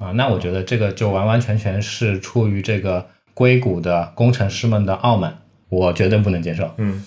[0.00, 6.70] 啊，那我觉得这个就完完全全是出于这个硅谷的工程师们的傲慢，我绝对不能接受。
[6.78, 7.04] 嗯。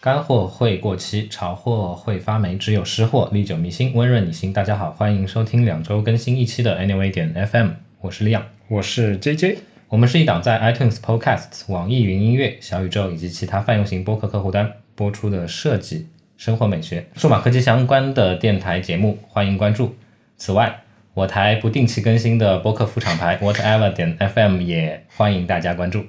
[0.00, 4.50] 干货会过期，潮货会发霉，只有湿货历久弥新，温润你心。
[4.50, 7.68] 大家好，欢迎收听两周更新一期的 Anyway 点 FM，
[8.04, 9.56] 我是李阳，我是 JJ，
[9.88, 19.96] 我们是一档在 iTunes Podcasts、网易云音乐、小宇宙以及其他泛用型播客客户端播出的设计、生活美学、数码科技相关的电台节目，欢迎关注。
[20.36, 20.82] 此外，
[21.14, 26.04] 我台不定期更新的播客副厂牌 Whatever 点 FM 也欢迎大家关注。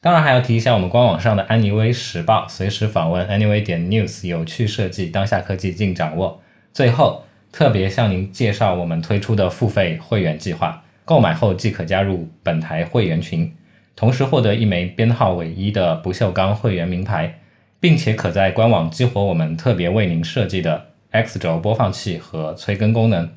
[0.00, 6.40] 当然还要提一下我们官网上的安妮微时报，随时访问 Anyway 点 News，有趣设计，当下科技尽掌握。
[6.72, 13.52] 最后特别向您介绍我们推出的付费会员计划，购买后即可加入本台会员群，
[13.94, 17.40] 同时获得一枚编号唯一的不锈钢会员名牌，
[17.78, 23.28] 并且可在官网激活我们特别为您设计的 X 轴播放器和催更功能，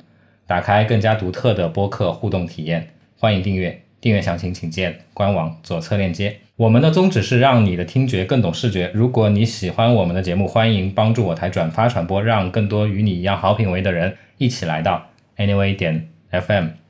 [0.46, 2.88] 打开更加独特的播客互动体验。
[3.18, 6.36] 欢迎订阅，订阅详情请见官网左侧链接。
[6.56, 8.90] 我们的宗旨是让你的听觉更懂视觉。
[8.94, 16.87] 如果你喜欢我们的节目，欢迎帮助我台转发传播，让更多与你一样好品味的人一起来到 Anyway 点 FM。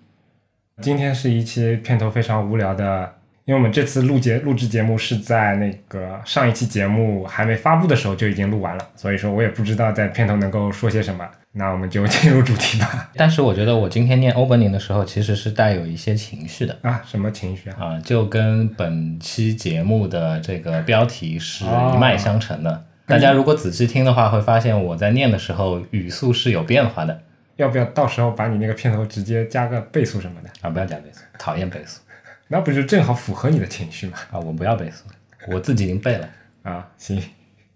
[0.81, 3.13] 今天是一期片头非常无聊的，
[3.45, 11.29] 因为我们这次录节录制节目是在那个上一期节目还没发布的时候就已经录完了，所以说我也不知道在片头能够说些什么。
[11.53, 13.11] 那我们就进入主题吧。
[13.17, 17.03] 但是我觉得我今天念 opening 的时候，其实是带有一些情绪的啊。
[17.05, 17.77] 什么情绪啊？
[17.81, 22.85] 啊，就跟本期节目的这个标题是一脉相承的。
[23.07, 27.23] 大家如果仔细听的话，会发现我在念的时候语速是有变化的。
[27.59, 30.71] 要不要到时候把你那个片头直接加个倍速什么的啊？
[30.71, 32.01] 不要加倍速，讨厌倍速。
[32.49, 34.17] 那不就正好符合你的情绪吗？
[34.33, 35.05] 啊，我不要倍速，
[35.53, 36.29] 我自己已经背了
[36.63, 36.89] 啊。
[36.97, 37.23] 行。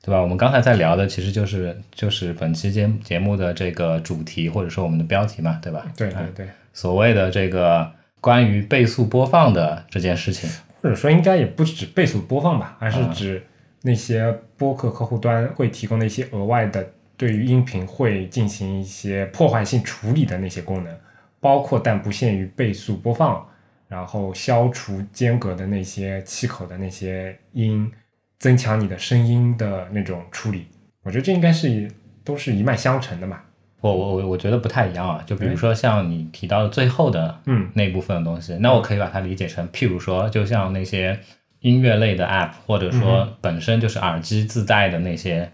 [0.05, 0.21] 对吧？
[0.21, 5.87] 我们刚才在聊的其实就是就是本期节节目的这个主题或者说我们的标题嘛，对吧？
[5.97, 7.89] 对对对，所谓的这个
[8.21, 10.51] 关于倍速播放的这件事情，
[10.81, 13.47] 或者说应该也不止倍速播放吧，而是指
[13.83, 16.85] 那些播客客户端会提供的一些额外的
[17.17, 20.99] 对于音频会进行一些破坏性处理的那些功能，
[21.41, 23.47] 包括但不限于倍速播放，
[23.89, 27.91] 然后消除间隔的那些气口的那些音。
[28.39, 30.67] 增强你的声音的那种处理，
[31.05, 31.89] 我觉得这应该是
[32.25, 33.39] 都是一脉相承的嘛。
[33.81, 35.23] 我我我我觉得不太一样啊。
[35.25, 41.17] 就比如说像你提到的最后的嗯那部分的东西，那我可以把它理解成，譬如说，就像那些
[41.61, 45.49] 音乐类的 app，或者说本身就是耳机自带的那些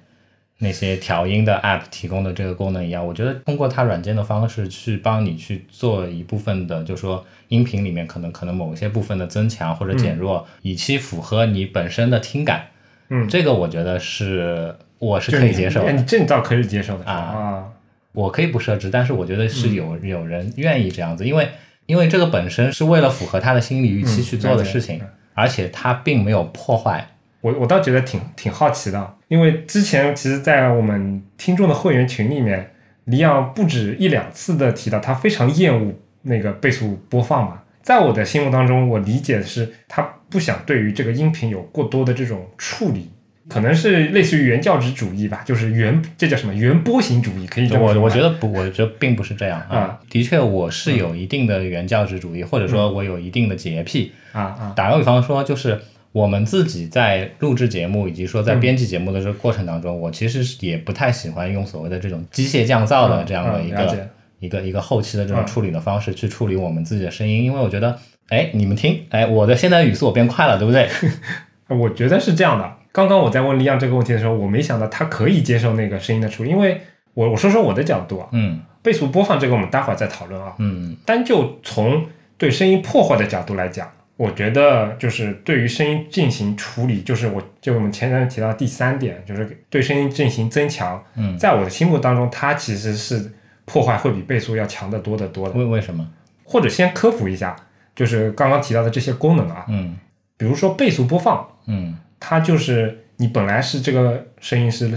[0.58, 3.06] 那些调音的 app 提供的这个功能一样。
[3.06, 12.66] 我觉得通过它软件的方式去帮你去做一部分的，就说音频里面可能可能某些部分的增强或者减弱，以期符合你本身的听感。
[13.08, 17.64] 嗯，这个我觉得是我是可以接受的，你这你倒可以接受的啊。
[18.12, 21.48] 我可以不设置，但是我觉得是有有人愿意这样子，因为
[21.86, 25.00] 因为这个本身是为了符合他的心理预期去做的事情，
[25.34, 27.10] 而且他并没有破坏。
[27.40, 32.70] 我我倒觉得挺挺好奇的，因为之前其实，在我们听众的会员群里面，
[33.04, 37.62] 李阳不止一两次的提到他非常厌恶那个倍速播放嘛。
[37.82, 43.10] 在我的心目当中，我理解的是他不想对于这个音频有过多的这种处理，
[43.48, 48.02] 可能是类似于原教旨主义吧，就是原这叫什么原波形主义，可以这么说。
[48.02, 49.98] 我我觉得不，我觉得并不是这样啊。
[50.10, 54.72] 的确，我是有一定的原教旨主义，或者说我有一定的洁癖啊啊。
[54.76, 55.80] 打个比方说，就是
[56.18, 64.08] 我们自己在录制节目以及说在编辑节目的这个过程当中，我其实也不太喜欢用所谓的这种机械降噪的这样的一个。
[64.40, 67.98] 一个一个后期的这种处理的方式去处理我们自己的声音，因为我觉得，
[68.28, 70.88] 哎，你们听，哎，我的现在语速我变快了，对不对？
[71.76, 72.72] 我觉得是这样的。
[72.92, 76.80] 刚刚我在问李阳这个问题的时候，我没想到他可以接受那个声音的处理，因为
[77.14, 82.06] 我我说说我的角度啊，嗯，倍速播放这个我们待会儿再讨论啊，嗯，单就从
[82.36, 93.32] 对声音破坏的角度来讲，我觉得就是对于声音进行处理，就是我就我们前面提到第三点，就是对声音进行增强，嗯，在我的心目当中，它其实是。
[93.70, 95.54] 破坏会比倍速要强得多得多的。
[95.54, 96.08] 为为什么？
[96.42, 97.54] 或者先科普一下，
[97.94, 99.94] 就是刚刚提到的这些功能啊，嗯，
[100.38, 104.90] 比如说倍速播放，嗯，它就是你本来是这个声音是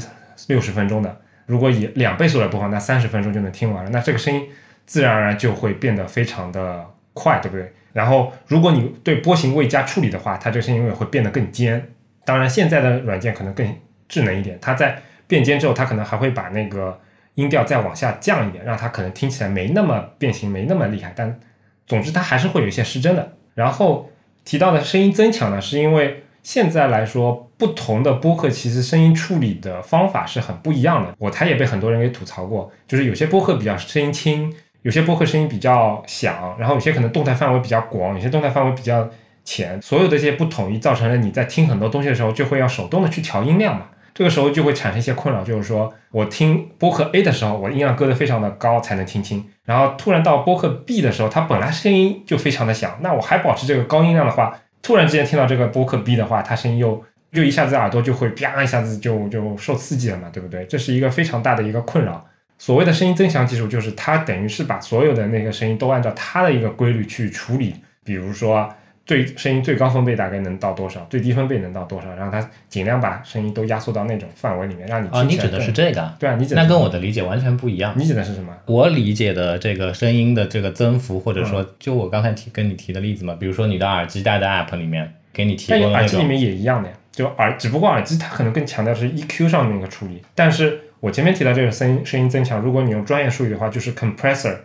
[0.47, 4.47] 六十分钟的，如果以两倍速来播放，那三十分钟就能听完了，那这个声音
[4.85, 7.74] 自然而然就会变得非常的快，对不对？
[7.93, 11.93] 然后如果你对波形未加处理的话，它这个声音也会变得更尖。
[12.25, 13.75] 当然，现在的软件可能更
[14.07, 16.99] 智能一点，它在变尖之后，它可能还会把那个。
[17.35, 21.39] 音调再往下降一点，让它可能听起来没那么变形，没那么厉害，但
[21.88, 23.38] 总之它还是会有一些失真的。
[23.55, 24.11] 然后
[24.43, 31.15] 提到的声音增强呢，是因为现在来说，不同的播客其实声音处理的方法是很不一样的。
[31.17, 39.07] 我台也被很多人给吐槽过，就是有些播客比较声音轻，有些播客声音比较响，然后有些可能动态范围比较广，有些动态范围比较
[39.43, 43.85] 浅，所有的这些不统一，造成了你在听很多东西的时候，就会要手动的去调音量嘛。
[44.13, 57.01] 这个时候就会产生一些困扰，就是说我听播客 A 的时候，我音量搁得非常的高才能听清，然后突然到播客 B 的时候，它本来声音就非常的响，那我还保持这个高音量的话，突然之间听到这个播客 B 的话，它声音又
[57.31, 60.65] 就一下子耳朵就会啪一下子就就受刺激了嘛，对不对？
[60.65, 62.25] 这是一个非常大的一个困扰。
[62.61, 67.73] 所谓的声音增强技术，就是它等于是把所有的那个声音都按照它的一个规律去处理，
[68.05, 68.71] 比如说。
[69.03, 71.05] 最声音最高分贝大概能到多少？
[71.09, 72.13] 最低分贝能到多少？
[72.15, 76.15] 然后它尽量把声音都压缩到那种范围里面，让你哦，你指的是这个？
[76.19, 77.93] 对啊，你指那跟我的理解完全不一样。
[77.97, 78.55] 你指的是什么？
[78.67, 90.21] 我理解的这个声音的这个增幅，或者说就我刚才提跟你提的例子嘛，比如说你的耳机带的 app 里面给你提供耳机里面也一样的呀，就耳只不过耳机它可能更强调是 EQ 上面一个处理。
[90.35, 94.56] 但是我前面提到这个声音声音增强，如果你用专业术语的话，就是 compressor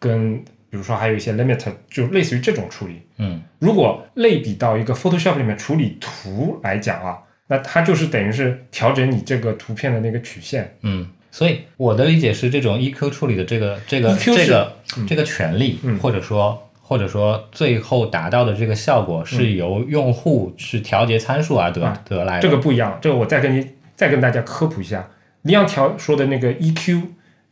[0.00, 0.42] 跟。
[0.72, 3.02] 比如说还有一些 limiter，就类似于这种处理。
[3.18, 7.18] 嗯，如果类比到一个 Photoshop 里面处理图来讲啊，
[7.48, 10.74] 那它就是等于是调整你这个图片的那个曲线。
[10.80, 14.72] 嗯，所以我的理解是，这种 EQ 处理的这个这个这个
[15.06, 22.40] 这个权利，嗯或者说或者说最后达到的这个效果，是由用户去调节参数而得得来的。
[22.40, 25.06] 这个不一样，这个我再跟你再跟大家科普一下，
[25.42, 27.02] 李阳调说的那个 EQ。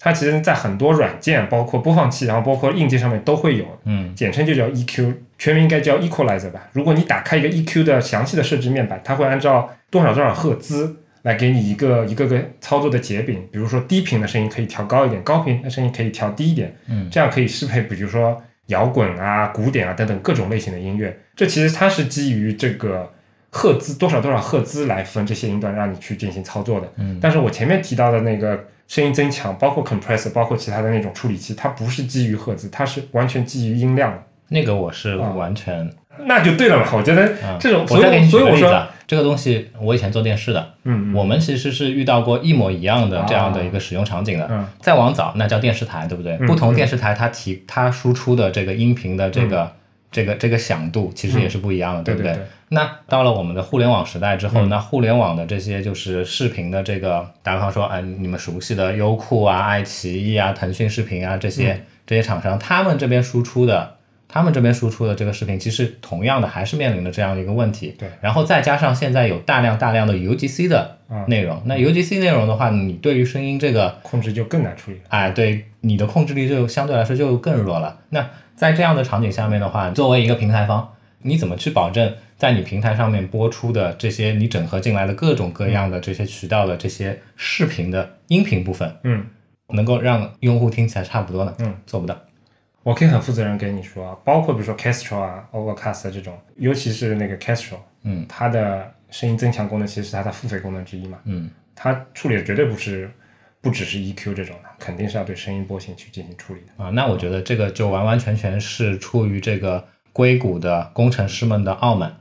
[0.03, 6.71] 它其实，在很多软件，包括播放器，然后包括硬件上面都会有，嗯，简称就叫 EQ，全名应该叫 Equalizer 吧。
[6.73, 13.47] 如果你打开一个 EQ 的详细的设置面板，它会按照多少多少赫兹来给你一个一个个操作的节柄。
[13.53, 21.15] 比如说低频的声音可以调高一点，高频的声音可以调低一点，嗯，这样可以适配，比如说摇滚啊、古典啊等等各种类型的音乐。
[21.37, 23.13] 这其实它是基于这个
[23.51, 26.89] 赫兹多少多少赫兹来分这些音段，让你去进行操作的。
[26.97, 28.59] 嗯，但是我前面提到的那个。
[28.91, 34.25] 声音增强，包括 compressor，包括其他的那种处理器，它不是基于赫兹，它是完全基于音量。
[34.49, 35.89] 那个我是完全，
[36.27, 36.85] 那就对了嘛。
[36.93, 38.67] 我觉得这种，我再给你举个例子，
[39.07, 44.49] 这个东西我以前做电视的，嗯，我们其实是遇到过一模一样的这样的一个使用场景的。
[44.51, 46.37] 嗯，再往早那叫电视台，对不对？
[46.39, 49.73] 不同电视台它提它输出的这个音频的这个。
[50.11, 52.37] 这个这个响度其实也是不一样的，对不对？
[52.71, 63.97] 那到了我们的互联网时代之后，那互联网的这些就是视频的这个，打比方说，哎，你们熟悉的优酷啊、爱奇艺啊、腾讯视频啊这些这些厂商，他们这边输出的，
[64.29, 67.97] 他们这边输出的这个视频，其实同样的还是面临着这样一个问题。
[67.99, 68.09] 对。
[68.21, 75.01] 然后再加上现在有大量大量的 UGC 的内容，那 UGC 内容的话，你对于声音这个控制就更难处理。
[75.09, 77.99] 哎，对，你的控制力就相对来说就更弱了。
[78.11, 78.31] 那
[78.61, 80.87] 在这样的场景下面的话，作为一个平台方，
[81.23, 89.25] 你怎么去保证在你平台上面播出的这些你整合进来的各种各样的这些渠道的这些视频的音频部分，嗯，
[89.69, 91.55] 能够让用户听起来差不多呢？
[91.61, 92.15] 嗯，做不到。
[92.83, 103.11] 我可以很负责任跟你说啊，包括比如说 Castro 啊、Overcast 这种，尤其是那个 Castro，嗯，它的声音增强功能其实是它的付费功能之一嘛，嗯，它处理的绝对不是。
[103.63, 106.91] 不只是 EQ 这种的，肯定是要对声音波形去进行处理的啊。
[106.91, 112.17] 那我觉得这个就完完全全是出于这个硅谷的工程师们的傲慢，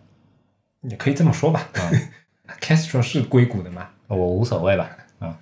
[0.82, 1.68] 也可以这么说吧。
[1.74, 1.90] 啊
[2.62, 3.90] Castro 是硅谷的吗？
[4.08, 4.90] 我无所谓吧。
[5.20, 5.38] 啊，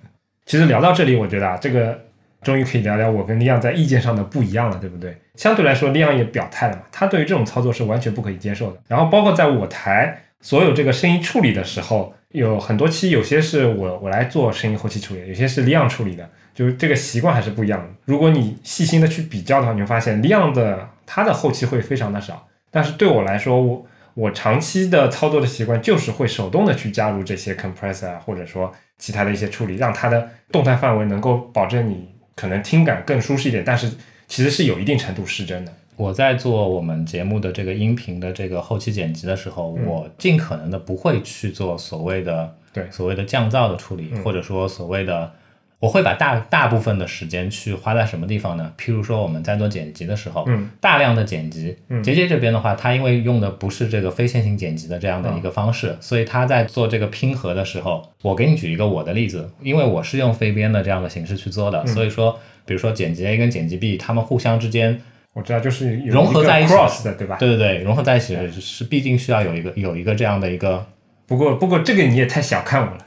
[0.46, 1.98] 其实聊到这里，我觉得啊，这个
[2.42, 5.20] 终于可以聊聊我跟利昂在意见上的不一样了，对不对？
[5.34, 8.80] 相对来说，利昂也表态了嘛，他对于这种操作是完全不可以接受的。
[8.86, 12.14] 然后包括在我台所有这个声音处理的时候。
[12.32, 17.86] 有很多期，有些是我我来做声音后期处理，有些是 Leon 处理的，就是这个习惯还是不一样的。
[18.04, 33.90] 如果你细心的去比较的话，你会发现 Leon 的他的后期会非常的少，但是对我来说，我我长期的操作的习惯就是会手动的去加入这些 compressor 啊，或者说其他的一些处理，让它的动态范围能够保证你可能听感更舒适一点，但是
[34.26, 35.72] 其实是有一定程度失真的。
[35.98, 42.88] 我在做我们节目的这个音频的这个后期剪辑的时候，我尽可能的不会去做所谓的对。
[42.88, 45.32] 所谓的降噪的处理，或者说所谓的，
[45.80, 48.72] 我会把大大部分的时间去花在什么地方呢？
[48.78, 65.00] 譬如说我们在做剪辑的时候，嗯，大量的剪辑，杰杰这边的话，他因为用的不是这个非线性剪辑的这样的一个方式，所以他在做这个拼合的时候，我给你举一个我的例子，因为我是用飞编的这样的形式去做的，所以说，比如说剪辑 A 跟剪辑 B，他们互相之间。
[65.38, 67.36] 我知道，就是融合在一起的，对吧？
[67.38, 70.84] 对对对，融合在一起是必定需要有一个有一个这样的一个。
[71.26, 72.98] 不过不过这个你也太小看我了，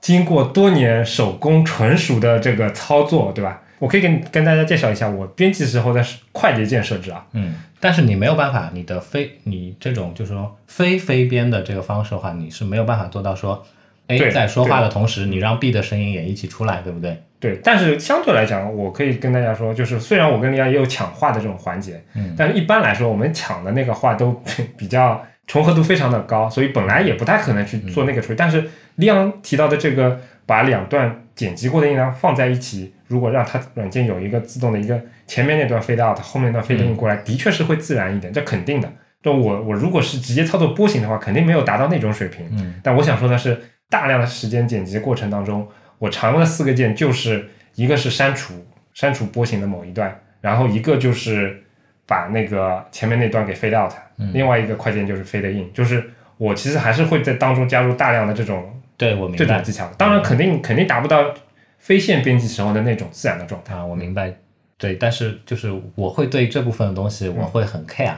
[0.00, 3.62] 经过多年手工纯熟的这个操作，对吧？
[3.78, 7.24] 我可以跟跟大家介绍一下我编辑时候的快捷键设置啊。
[7.32, 13.64] 嗯，但是你没有办法，你的非你这种就是说非非编的这个方式的话，你是没有办法做到说
[14.10, 17.22] A 对在说话的同时，你让 B 的声音也一起出来，对不对？
[17.38, 24.42] 对，但是相对来讲，我可以跟大家说，就是虽然我跟李亚也有抢话的这种环节，嗯，但是一般来说，我们抢的那个话都
[24.76, 28.36] 比较重合度非常的高，所以本来也不太可能去做那个处理。
[28.36, 38.92] 但是利昂提到的这个把两段剪辑过的音量放在一起，如果让它软件有一个自动的一个前面那段 fade out，后面那段 fade in 过来，的确是会自然一点，这肯定的。
[39.22, 42.46] 就我我如果是直接操作波形的话，肯定没有达到那种水平。
[42.52, 45.68] 嗯，但我想说的是，大量的时间剪辑过程当中，
[45.98, 48.54] 我常用的四个键就是一个是删除
[48.94, 51.62] 删除波形的某一段，然后一个就是
[52.06, 53.92] 把那个前面那段给 fade out，、
[54.32, 59.86] 另外一个快键就是 fade in，就是我其实还是会在当中加入大量的这种对我明白这种技巧。
[59.98, 61.34] 当然，肯定肯定达不到
[61.78, 63.74] 非线编辑时候的那种自然的状态。
[63.74, 64.34] 啊，我明白。
[64.76, 68.14] 对，但是就是我会对这部分的东西我会很 care，、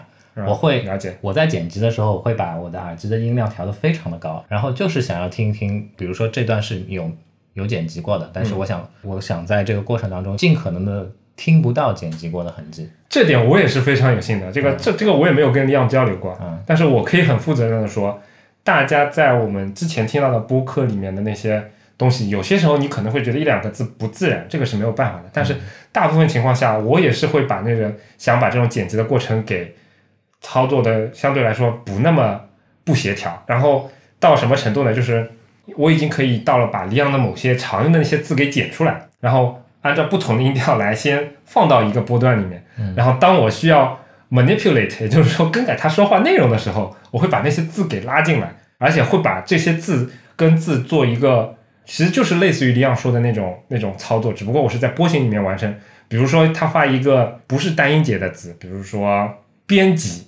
[0.47, 7.11] 我会了解，我在剪辑的时候，我会把我的耳机的音量调得非常的高，然后就是想要听一听，比如说这段是有
[7.53, 12.89] 有剪辑过的，但是我想、我想在这个过程当中尽可能的听不到剪辑过的痕迹。
[13.09, 14.51] 这点我也是非常有幸的。
[14.51, 18.19] 这个、这这个我也没有跟李昂交流过，嗯但是我可以很负责任的说，
[18.65, 21.63] 大家在我们之前听到的播客里面的那些
[21.99, 25.25] 东西，有些时候你可能会觉得一两个字不自然，这个是没有办法的。
[25.31, 25.55] 但是
[25.93, 29.75] 大部分情况下，我也是会把那个想把这种剪辑的过程给
[30.43, 32.39] 操作的相对来说不那么
[32.85, 34.93] 不协调，然后到什么程度呢？
[34.93, 35.31] 就是
[35.77, 42.65] 我已经可以到了把里昂的某些常用的那些字给剪出来，然后按照不同的音调来先放到一个波段里面，
[42.97, 43.99] 然后当我需要
[44.31, 55.73] manipulate，也就是说更改他说话内容的时候，我会把那些字给拉进来，而且会把这些字跟字做一个，其实就是类似于李昂说的那种那种操作，只不过我是在波形里面完成。
[56.09, 59.33] 比如说他发一个不是单音节的字，比如说
[59.67, 60.27] 编辑。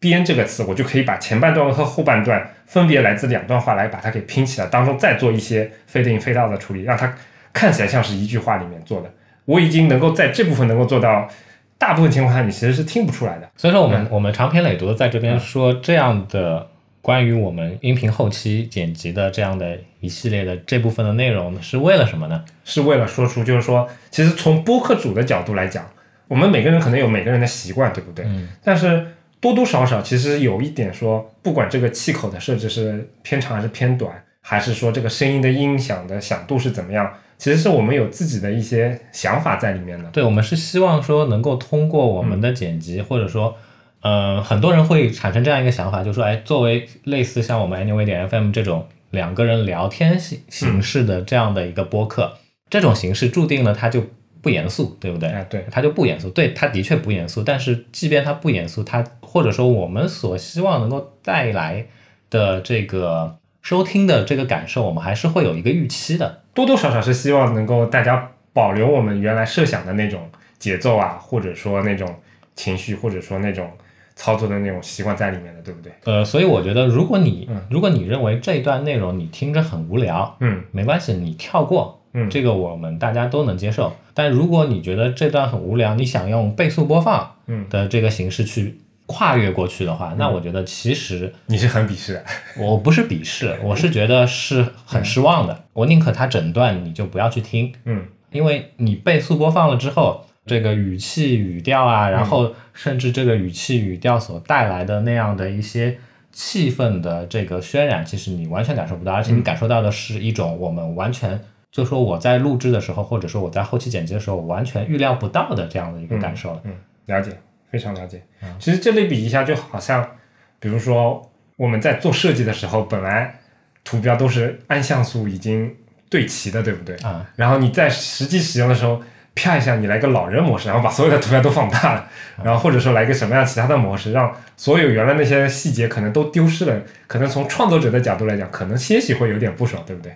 [0.00, 7.14] 编这个词，我就可以把前半段和后半段分别来自两段话来把它给拼起来，当中再做一些 fade in fade out 的处理，让它
[7.52, 9.12] 看起来像是一句话里面做的。
[9.44, 11.28] 我已经能够在这部分能够做到，
[11.76, 13.50] 大部分情况下你其实是听不出来的。
[13.56, 16.66] 所以说我们、我们长篇累牍的在这边说这样的
[17.02, 22.42] 关于我们音频后期剪辑的这样的一系列的这部分的内容是为了什么呢？
[22.64, 25.84] 是为了说出，就是说，其实从播客主的角度来讲，
[26.28, 28.24] 我们每个人可能有每个人的习惯，对不对？
[28.26, 28.48] 嗯。
[28.62, 29.06] 但是
[29.40, 40.10] 多多少少其实有一点说，不管这个气口的设置是偏长还是偏短，还是说这个声音的音响的响度是怎么样，其实是我们有自己的一些想法在里面的。
[40.10, 43.56] 对，我们是希望说能够通过我们的剪辑，或者说，
[44.02, 52.34] 呃，很多人会产生这样一个想法，就说，哎，作为类似像我们 Anyway 点 FM 这种两个人聊天形形式的这样的一个播客，
[52.68, 54.04] 这种形式注定了它就
[54.42, 55.28] 不严肃，对不对？
[55.28, 57.42] 哎，对，它就不严肃，对，它的确不严肃。
[57.42, 61.86] 但是即便它不严肃，它或者说我们所希望能够带来
[62.30, 66.42] 的这个收听的这个感受，我们还是会有一个预期的。
[66.54, 70.28] 多多少少是希望能够大家保留我们原来设想的那种
[70.58, 72.12] 节奏啊，或者说那种
[72.56, 73.70] 情绪，或者说那种
[74.16, 75.92] 操作的那种习惯在里面的，对不对？
[76.04, 82.28] 呃，所以我觉得，如果你、嗯如果你认为这一段内容你听着很无聊，嗯没关系，你跳过，嗯。
[82.30, 83.92] 这个我们大家都能接受。
[84.14, 92.24] 但如果你觉得这段很无聊，你想用倍速播放嗯，的这个形式去跨越过去的话，那我觉得其实你是很鄙视的。
[92.58, 95.64] 我不是鄙视，我是觉得是很失望的。
[95.72, 98.04] 我宁可它整段你就不要去听，嗯。
[98.30, 105.98] 因为你倍速播放了之后，这个语气、语调啊，然后甚至这个语气、语调所带来的那样的一些
[106.30, 111.40] 气氛的这个渲染，其实你完全感受不到，而且你感受到的是一种我们完全
[111.72, 116.60] 就说我在录制的时候，或者说我在后期剪辑的时候，完全预料不到的这样的一个感受了。
[116.64, 116.72] 嗯，
[117.06, 117.30] 了解，
[117.70, 118.22] 非常了解。
[118.58, 120.16] 其实这类比一下，就好像，
[120.58, 123.38] 比如说我们在做设计的时候，本来
[123.84, 125.74] 图标都是按像素已经
[126.08, 126.96] 对齐的，对不对？
[126.96, 129.00] 啊，然后你在实际使用的时候，
[129.36, 132.08] 啪一下，你来个老人模式，然后把所有的图标都放大了，
[132.42, 136.82] 然后或者说来个什么样其他的模式，让所有原来那些细节可能都丢失了。
[137.06, 140.12] 可能从创作者的角度来讲，可能些许会有点不爽，对不对？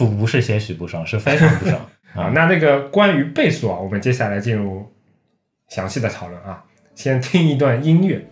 [0.00, 1.78] 不不是些许不爽，是非常不爽。
[2.16, 4.90] 啊，那那个关于倍速啊，我们接下来进入
[5.68, 6.64] 详细的讨论啊。
[6.94, 8.26] 先听一段音乐。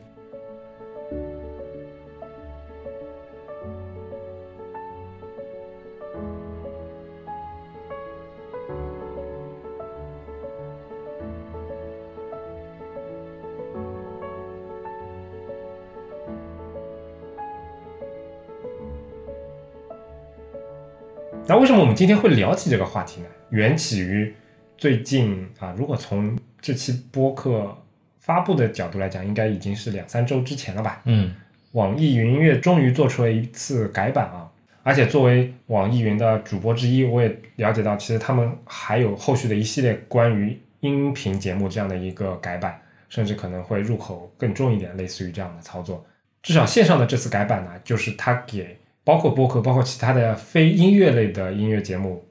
[21.49, 23.27] 那为什么我们今天会聊起这个话题呢？
[23.49, 24.35] 缘起于
[24.77, 27.75] 最近啊，如果从这期播客
[28.21, 31.01] 发布的角度来讲，应该已经是两三周之前了吧？
[31.07, 31.35] 嗯
[31.73, 34.47] 网易云音乐终于做出了一次改版啊！
[34.83, 42.79] 而且作为网易云的主播之一，我也了解到，其实他们还有后续的一系列关于音频节目这样的一个改版，
[43.09, 46.05] 甚至可能会入口更重一点，类似于这样的操作。
[46.43, 48.79] 至少线上的这次改版呢，就是它给
[49.09, 52.23] 包括播客、包括其他的非音乐类的音乐节目，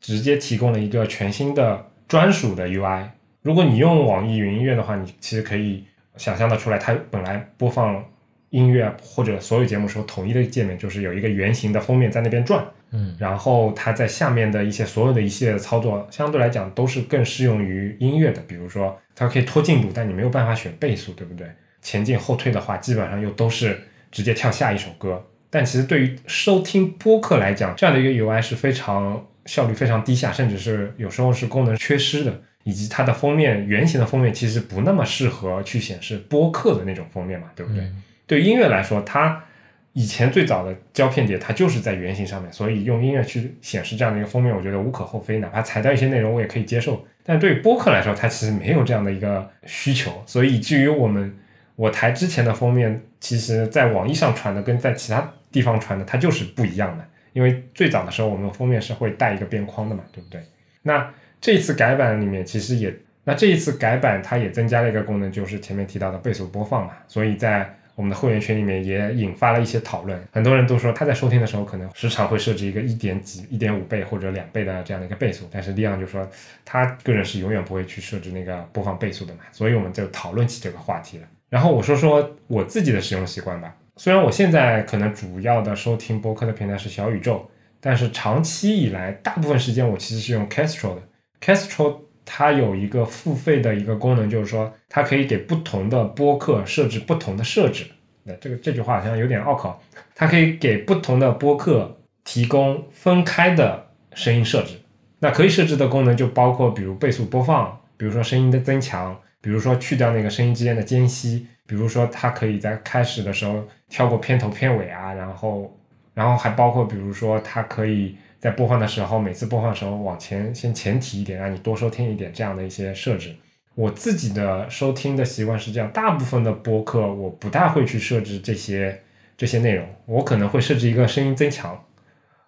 [0.00, 3.04] 直接提供了一个全新的专属的 UI。
[3.42, 5.84] 如果你用网易云音乐的话，你其实可以
[6.16, 8.04] 想象的出来，它本来播放
[8.50, 18.42] 音乐或者所有节目时候统一的界面，就是有一个圆形的封面在那边转，嗯然后它在下面的一些所有的一系列的操作，相对来讲都是更适用于音乐的。
[18.48, 21.46] 比如说，它可以拖进度，但你没有办法选倍速，对不对？
[21.80, 25.24] 前进后退的话，基本上又都是直接跳下一首歌。
[25.54, 37.84] 但其实对于收听播客来讲，这样的一个 UI 是非常效率非常低下，甚至是有时候是功能缺失的，以及它的封面圆形的封面其实不那么适合去显示播客的那种封面嘛，对不对？
[37.84, 39.44] 嗯对音乐来说，它
[39.92, 47.06] 以前最早的胶片碟它就是在圆形上面，所以用音乐去显示这样的一个封面，我觉得无可厚非，哪怕裁掉一些内容我也可以接受。
[47.22, 51.36] 但对于播客来说，它其实没有这样的一个需求，所以以至于我们
[51.76, 60.42] 我台之前的封面，其实在网易上传的跟在其他地方传的它就是不一样的，因为最早的时候我们封面是会带一个边框的嘛，对不对？
[60.82, 61.08] 那
[61.40, 62.92] 这一次改版里面其实也，
[63.22, 76.28] 那这一次改版它也增加了一个功能，就是前面提到的倍速播放嘛，所以在我们的会员群里面也引发了一些讨论，很多人都说他在收听的时候可能时常会设置一个一点几、一点五倍或者两倍的这样的一个倍速，但是利昂就说
[76.64, 81.28] 他个人是永远不会去设置那个播放倍速的嘛，所以我们就讨论起这个话题了。
[81.48, 87.48] 然后我说说我自己的使用习惯吧，虽然我现在可能主要的收听播客的平台是小宇宙，
[87.80, 91.02] 但是长期以来大部分时间我其实是用 Castro 的
[91.40, 97.86] ，Castro 它有一个付费的一个功能，就是说它可以给不同的播客设置不同的设置。
[98.24, 99.80] 那这个这句话好像有点拗口，
[100.14, 104.80] 它可以给不同的播客提供分开的声音设置。
[105.20, 115.78] 那可以设置的功能就包括，比如倍速播放，比如说声音的增强，比如说去掉那个声音之间的间隙，比如说它可以在开始的时候跳过片头片尾啊，然后
[116.12, 123.34] 然后还包括比如说它可以在播放的时候，每次播放的时候往前先前提一点，让你多收听一点这样的一些设置。
[123.74, 129.00] 我自己的收听的习惯是这样，大部分的播客我不大会去设置这些
[129.36, 131.84] 这些内容，我可能会设置一个声音增强，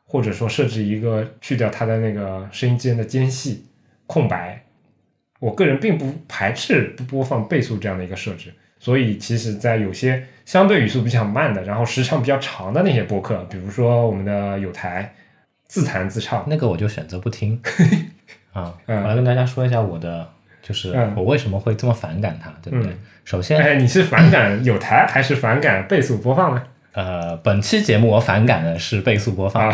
[0.04, 3.66] 或者说设置一个去掉它的那个声音间的间隙
[4.06, 4.62] 空白。
[5.40, 15.14] 我个人并不排斥不播放倍速这样的一个设置，所以其实，在有些相对语速比较慢的，然后时长比较长的那些播客，比如说我们的有台
[15.66, 17.60] 自弹自唱，那个我就选择不听
[18.52, 18.74] 啊。
[18.86, 20.30] 我嗯来跟大家说一下我的，
[20.62, 22.92] 就是嗯我为什么会这么反感它，对不对？
[22.92, 26.62] 嗯首先，哎，你是反感有台还是反感倍速播放呢？
[26.92, 29.68] 呃，本期节目我反感的是倍速播放。
[29.68, 29.72] 啊，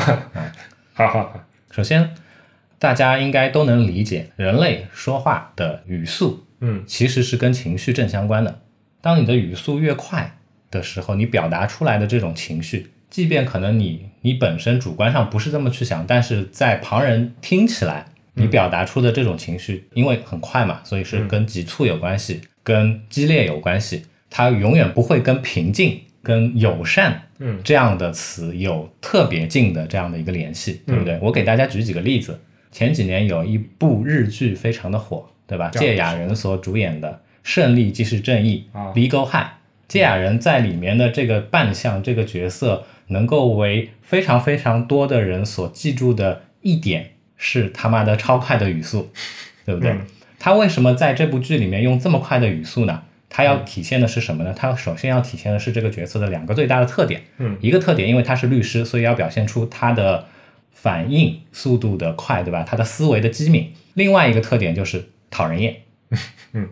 [0.94, 2.14] 好好好，首先，
[2.78, 8.60] 大家应该都能理解，人类说话的语速嗯其实是跟情绪正相关的。
[9.02, 10.38] 当你的语速越快
[10.70, 31.18] 的时候，你表达出来的这种情绪，即便可能你你本身主观上不是这么去想，但是在旁人听起来，你表达出的这种情绪，因为很快嘛，所以是跟急促有关系，跟激烈有关系，它永远不会跟平静、跟友善嗯这样的词有特别近的这样的一个联系，对不对？
[31.20, 32.38] 我给大家举几个例子。
[32.70, 35.68] 前几年有一部日剧非常的火，对吧？
[35.68, 37.08] 叫芥雅人所主演的
[37.42, 39.52] 《胜利即是正义》啊 （Legal High）。
[39.88, 49.10] 芥雅人在里面的这个扮相、这个角色，能够为非常非常多的人所记住的一点是他妈的超快的语速，
[49.66, 49.90] 对不对？
[49.90, 50.00] 嗯
[50.44, 53.02] 他为什么在这部剧里面用这么快的语速呢？
[53.30, 54.52] 他要体现的是什么呢？
[54.52, 57.22] 他首先要体现的是这个角色的两个最大的特点。
[57.38, 60.26] 嗯一个特点，因为他是律师，所以要表现出他的
[60.72, 62.64] 反应速度的快，对吧？
[62.64, 63.72] 他的思维的机敏。
[63.94, 65.76] 另外一个特点就是讨人厌。
[66.54, 66.68] 嗯，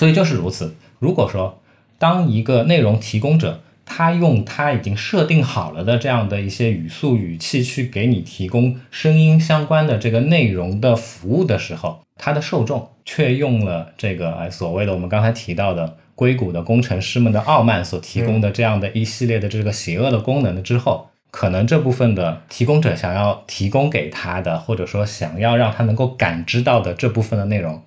[0.00, 0.74] 所以就是如此。
[0.98, 1.60] 如果说
[1.98, 27.82] 当一个内容提供者，他用他已经设定好了的这样的一些语速语气去给你提供声音相关的这个内容的服务的时候，他的受众却用了这个哎所谓的我们刚才提到的硅谷的工程师们的傲慢所提供的这样的一系列的这个邪恶的功能的之后，可能这部分的提供者想要提供给他的，或者说想要让他能够感知到的这部分的内容，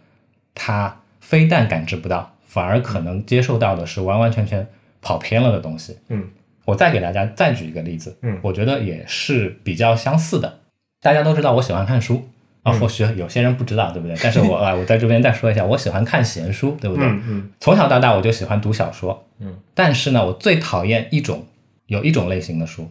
[0.53, 4.67] 他非但感知不到，反而可能接受到的是完完全全
[5.01, 5.97] 跑偏了的东西。
[6.09, 6.27] 嗯
[6.65, 10.59] 我再给大家再举一个例子，嗯我觉得也是比较相似的。
[11.01, 12.29] 大家都知道我喜欢看书，
[12.61, 14.15] 啊，或许有些人不知道，对不对？
[14.21, 17.05] 但是我啊， 我在这边再说一下，我喜欢看闲书，对不对？
[17.05, 21.45] 嗯嗯从小到大我就喜欢读小说，嗯，但是呢，我最讨厌一种
[21.87, 22.89] 有一种类型的书，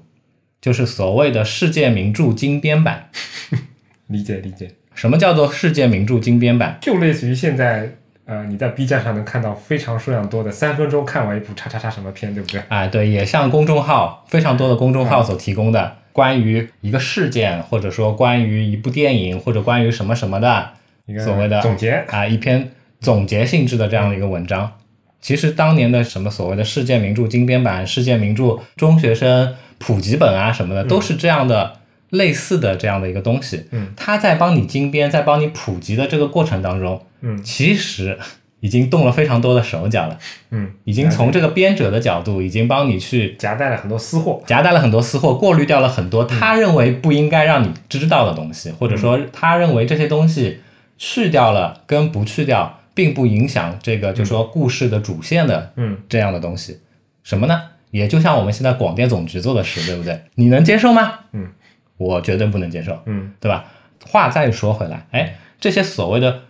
[0.60, 3.08] 就是所谓的世界名著精编版。
[4.08, 6.76] 理解理解，什么叫做世界名著精编版？
[6.82, 12.62] 就类似于现在呃你在 B 站上能看到非常数量多的三分钟看完一部叉叉叉什么片，对不对？
[12.68, 20.70] 啊，对，也像公众号非常多的公众号所提供的关于一个事件，或者说关于一部电影，或者关于什么什么的
[21.06, 24.72] 一个所谓的总结，啊一篇总结性质的这样的一个文章。
[25.20, 31.78] 其实当年的什么所谓的世界名著精编版、世界名著中学生普及本啊什么的，都是这样的
[32.11, 33.66] 类似的这样的一个东西。
[33.70, 38.18] 嗯，它在帮你精编、在帮你普及的这个过程当中，嗯其实
[38.61, 40.18] 已经动了非常多的手脚了，
[40.50, 50.61] 嗯，已经从这个编者的角度，已经帮你去夹带了很多私货，夹带了很多私货，过滤掉了很多他认为不应该让你知道的东西，或者说他认为这些东西
[50.96, 56.78] 去掉了跟不去掉，并不影响这个就说故事的主线的嗯这样的东西。
[57.24, 57.62] 什么呢？
[57.90, 60.20] 也就像我们现在广电总局做的事，对不对？
[60.37, 61.18] 你能接受吗？
[61.32, 61.48] 嗯，
[61.96, 62.96] 我绝对不能接受。
[63.06, 63.64] 嗯对吧？
[64.06, 66.42] 话再说回来，哎，这些所谓的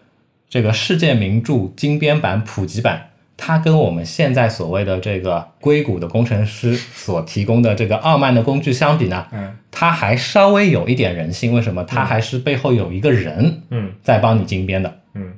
[0.52, 11.54] 这个世界名著精编版、普及版，它跟我们现在所谓的这个硅谷的工程师所提供的这个傲慢的工具相比呢，嗯它还稍微有一点人性。
[11.54, 11.82] 为什么？
[11.84, 15.00] 它还是背后有一个人嗯在帮你精编的。
[15.14, 15.32] 嗯。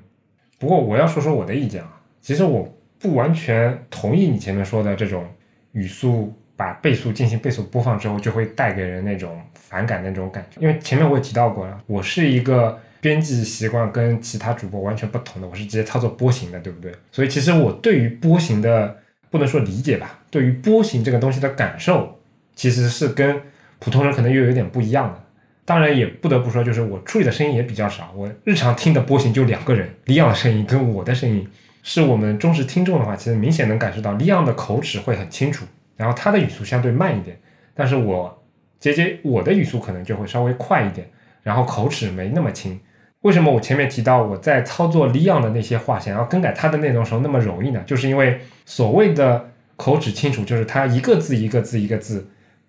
[0.58, 5.24] 不过我要说说我的意见啊，其实我不完全同意你前面说的这种
[5.70, 10.60] 语速把倍速进行倍速播放之后，就会带给人那种反感的那种感觉。
[10.60, 16.90] 因为前面我也提到过了，我是一个编辑习惯跟其他主播完全不同的，我是直接操作波形的，对不对？
[17.12, 18.96] 所以其实我对于波形的
[19.28, 22.18] 不能说理解吧，对于波形这个东西的感受，
[22.54, 23.38] 其实是跟
[23.78, 25.22] 普通人可能又有点不一样的。
[25.66, 31.46] 当然也不得不说，就是我处理的声音也比较少，我日常听的波形就两个人，李昂的声音跟我的声音。
[31.82, 35.66] 是我们忠实听众的话，其实明显能感受到李昂的口齿会很清楚，
[35.98, 37.38] 然后他的语速相对慢一点，
[37.74, 38.42] 但是我
[38.80, 41.06] 杰杰我的语速可能就会稍微快一点，
[41.42, 42.80] 然后口齿没那么清。
[43.24, 47.82] 为什么我前面提到我在操作李昂的那些话，想要更改它的内容时候那么容易呢？
[47.86, 52.28] 就是因为所谓的口齿清楚，就是它一个字一个字一个字，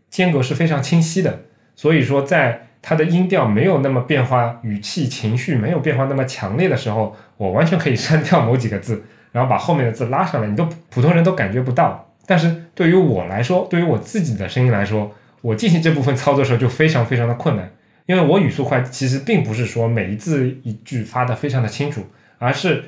[0.10, 1.41] 间隔是非常清晰的，
[1.76, 12.13] 所以说在它的音调没有那么变化，语气情绪没有变化那么强烈的时候，我完全可以删掉某几个字，然后把后面的字拉上来，你都普通人都感觉不到。
[12.26, 17.70] 但是对于我来说，对于我自己的声音来说，我进行这部分操作时候就非常非常的困难，
[18.06, 22.06] 因为我语速快，其实并不是说每一字一句发的非常的清楚，
[22.38, 22.84] 而是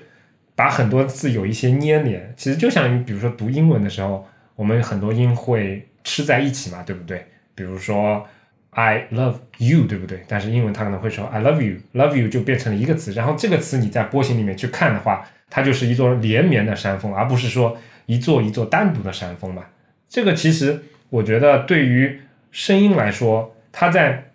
[0.55, 2.33] 把很多字有一些粘连。
[2.37, 7.25] 其实就像于比如说读英文的时候，我们很多音会吃在一起嘛，对不对？
[7.55, 8.25] 比如说
[8.69, 10.23] I love you，对不对？
[10.27, 17.75] 但是英文它可能会说 I love you，love you 就变成了一个词，然后这个词你在波形里面去看的话，它就是一座连绵的山峰，而不是说
[18.05, 19.63] 一座一座单独的山峰嘛。
[20.07, 24.26] 这个其实我觉得对于声音来说，它在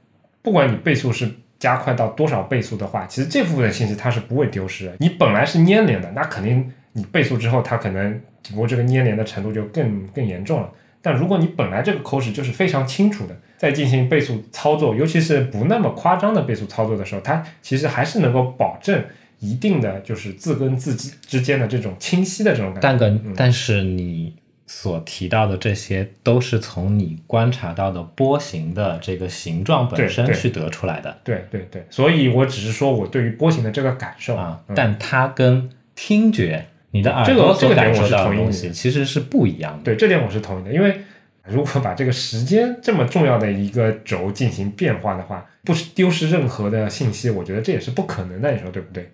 [0.42, 4.96] 不管你倍速是加快到多少倍速的话，其实这部分的信息它是不会丢失的。
[4.98, 10.68] 你本来是粘连的，那肯定你倍速之后，它可能只不过这个粘连的程度就更更严重了。
[11.00, 19.04] 但如果你本来这个口齿就是非常清楚的，在进行倍速操作，尤其是不那么夸张的倍速操作的时候，它其实还是能够保证
[19.38, 22.80] 一定的就是字跟字之之间的这种清晰的这种感觉。
[22.80, 24.34] 但跟但是你
[24.74, 31.16] 所提到的这些都是从你观察到的波形的这个形状本身去得出来的。
[31.22, 34.74] 对对对，所以我只是说我对于波形的这个感受啊，嗯。
[34.74, 39.84] 但它跟听觉你的耳这个朵所这个点感受到的东西其实是不一样的。
[39.84, 41.02] 对这点我是同意的，因为
[41.44, 49.12] 如果把这个时间这么重要的一个轴进行变化的话，不丢失任何的信息，我觉得这也是不可能的，你说对不对？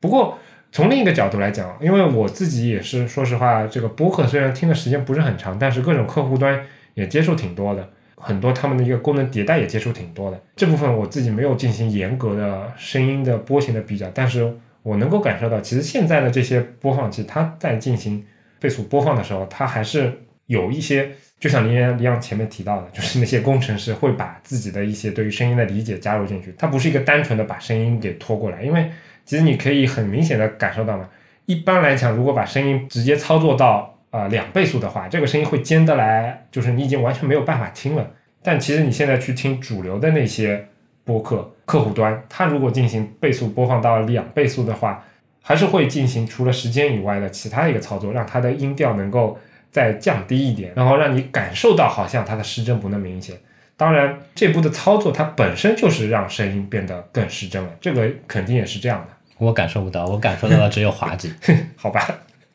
[0.00, 0.38] 不过
[0.76, 10.38] 从另一个角度来讲，因为我自己也是，说实话，这个播客虽然听的时间不是很长，但是各种客户端也接触挺多的，很多他们的一个功能迭代也接触挺多的。
[10.54, 18.22] 这部分我自己没有进行严格的声音的波形的比较，但是我能够感受到，其实现在的这些播放器，它在进行
[18.60, 20.12] 倍速播放的时候，它还是
[20.44, 21.08] 有一些，
[21.40, 28.90] 就像林阳林阳前面提到的，就是那些工程师会把自己的一些对于声音的理解加入进去，它不是一个单纯的把声音给拖过来，因为
[29.26, 31.06] 其实你可以很明显的感受到嘛，
[31.44, 38.08] 一般来讲，如果把声音直接操作到呃两倍速的话，这个声音会尖得来，就是你已经完全没有办法听了。
[38.42, 40.68] 但其实你现在去听主流的那些
[41.04, 45.04] 播客客户端，它如果进行倍速播放到两倍速的话，
[45.42, 49.36] 还是会进行除了时间以外的其他一个操作，让它的音调能够
[49.72, 53.36] 再降低一点，然后让你感受到好像它的失真不那么明显。
[53.76, 59.15] 当然，这步的操作它本身就是让声音变得更失真了，这个肯定也是这样的。
[59.38, 61.32] 我感受不到，我感受到的只有滑稽。
[61.76, 62.06] 好吧，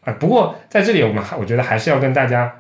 [0.02, 2.52] 啊，不过在这里我们还我觉得还是要跟大家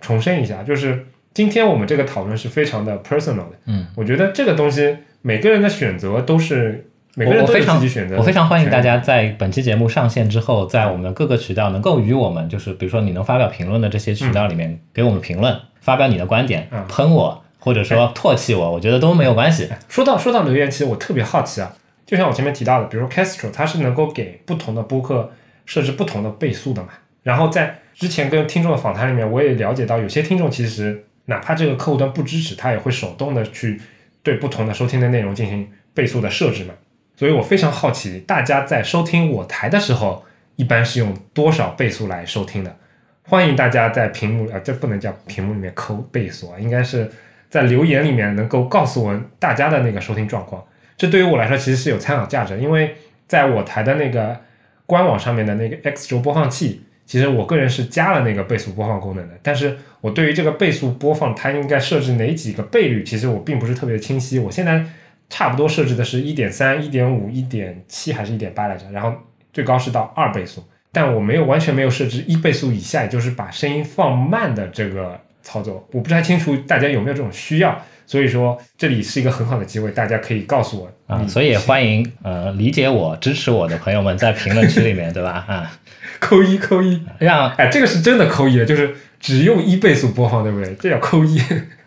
[0.00, 3.52] 重申一下，就是今天我们这个讨论是非常的 personal 的。
[3.66, 19.68] 嗯，我觉得这个东西每个人的选择都是每个人都有自己选择的我非常欢迎大家在本期节目上线之后，在我们的各个渠道能够与我们，就是比如说你能发表评论的这些渠道里面，给我们评论，发表你的观点嗯，喷我或者说唾弃我，我觉得都没有关系。
[19.88, 21.72] 说到说到留言，其实我特别好奇啊，
[22.06, 25.32] 就像我前面提到的，比如说 Castro，它是能够给不同的播客
[25.64, 26.90] 设置不同的倍速的嘛。
[27.24, 33.80] 然后在之前跟听众的访谈里面，我也了解到，有些听众其实哪怕这个客户端不支持，他也会手动的去
[34.22, 36.74] 对不同的收听的内容进行倍速的设置嘛。
[37.16, 42.76] 所以我非常好奇，大家在收听我台的时候，一般是用多少倍速来收听的？
[43.24, 47.10] 欢迎大家在屏幕啊，这不能叫屏幕里面扣倍速啊，应该是
[47.50, 50.62] 在留言里面能够告诉我大家的那个收听状况。
[50.96, 52.94] 这对于我来说其实是有参考价值，因为
[53.26, 54.40] 在我台的那个
[54.86, 64.38] 官网上面的那个 X 轴播放器，其实我个人是加了那个倍速播放功能的，但是我对于这个倍速播放它应该设置哪几个倍率，其实我并不是特别清晰。
[64.38, 64.84] 我现在
[65.28, 69.12] 差不多设置的是一点三、一点五、一点七还是一点八来着，然后
[69.52, 77.82] 最高是到二倍速，但我没有完全没有设置一倍速以下，也就是把声音放慢的这个操作，我不太清楚大家有没有这种需要。
[78.06, 85.44] 所以说，这里是一个很好的机会，大家可以告诉我啊，你所以也欢迎呃理解我、支持我的朋友们在评论区里面，对吧？
[85.48, 85.72] 啊，
[86.20, 90.74] 扣一扣一，让哎，这个是真的扣一了，就是只用一倍速播放，对不对？
[90.80, 91.40] 这叫扣一。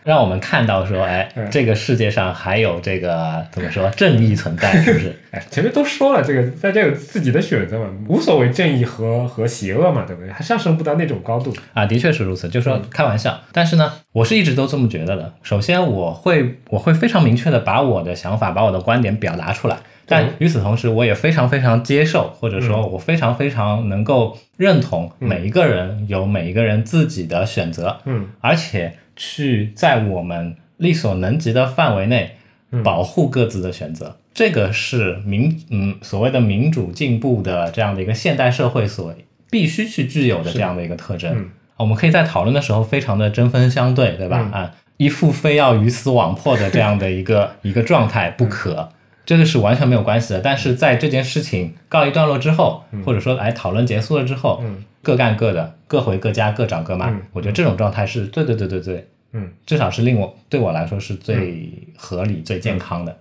[0.05, 5.15] 让我们看到说，哎 嗯，这个世界上还有这个怎么说正义存在，是不是？
[5.29, 10.31] 哎，前面都说了，这个大家有自己的选择嘛，无所谓正义和和邪恶嘛，对不对？
[10.31, 11.53] 还上升不到那种高度。
[11.73, 13.39] 啊，的确是如此，就说开玩笑。
[13.51, 15.33] 但是呢，我是一直都这么觉得的。
[15.43, 19.77] 首先，我会我会非常明确的把我的想法、把我的观点表达出来。
[20.09, 28.27] 但与此同时，我也非常非常接受，或者说我非常非常能够认同每一个人有每一个人自己的选择，嗯。
[28.41, 32.35] 而且去在我们力所能及的范围内
[32.71, 32.83] 嗯。
[32.83, 34.17] 保护各自的选择。
[34.33, 39.13] 这个是民嗯所谓的民主进步的这样的一个现代社会所
[39.49, 41.33] 必须去具有的这样的一个特征。
[41.35, 41.49] 嗯。
[41.77, 44.39] 我们可以在讨论的时候非常的针锋相对，对吧？
[44.41, 44.51] 嗯。
[44.51, 48.89] 啊，一副非要鱼死网破的这样的一个一个状态不可，
[49.29, 50.41] 这个是完全没有关系的。
[50.41, 57.11] 但是在这件事情告一段落之后，或者说哎讨论结束了之后，嗯各干各的，各回各家，各找各妈。
[57.11, 63.15] 嗯我觉得这种状态是对对对对对，嗯，至少是令我对我来说是最合理、最健康的。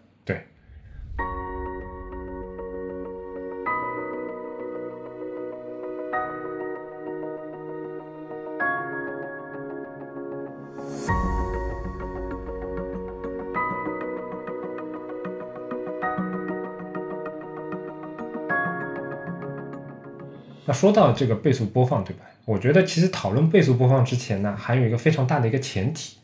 [20.69, 22.27] 那说到这个倍速播放，对吧？
[22.45, 26.19] 我觉得其实讨论倍速播放之前呢，还有一个非常大的一个前提，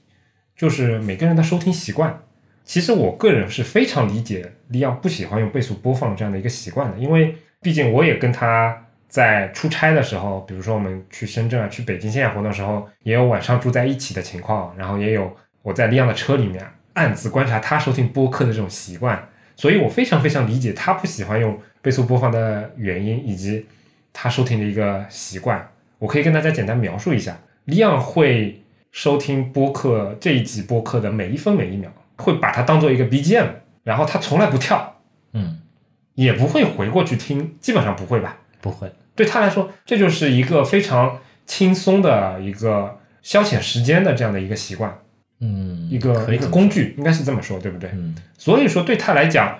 [0.54, 2.20] 就是每个人的收听习惯。
[2.62, 19.26] 其实我个人是非常理解李阳不喜欢用倍速播放这样的一个习惯的，因为毕竟我也跟他在出差的时候，比如说我们去深圳啊、去北京线下活动的时候，也有晚上住在一起的情况，然后也有我在李阳的车里面暗自观察他收听播客的这种习惯，
[19.56, 23.64] 所以我非常非常理解他不喜欢用倍速播放的原因，以及
[24.14, 25.70] 他收听的一个习惯。
[25.98, 33.48] 我可以跟大家简单描述一下，李昂会收听播客这一集播客的每一分每一秒，会把它当做一个 BGM，
[33.82, 35.00] 然后他从来不跳，
[35.32, 35.60] 嗯，
[36.14, 38.38] 也不会回过去听，基本上不会吧。
[38.60, 38.90] 不会。
[39.14, 44.98] 对他来说，这就是一个非常轻松的一个消遣时间的这样的一个习惯，
[45.40, 47.90] 嗯，一个一个工具，应该是这么说，对不对？
[47.92, 49.58] 嗯所以说对他来讲，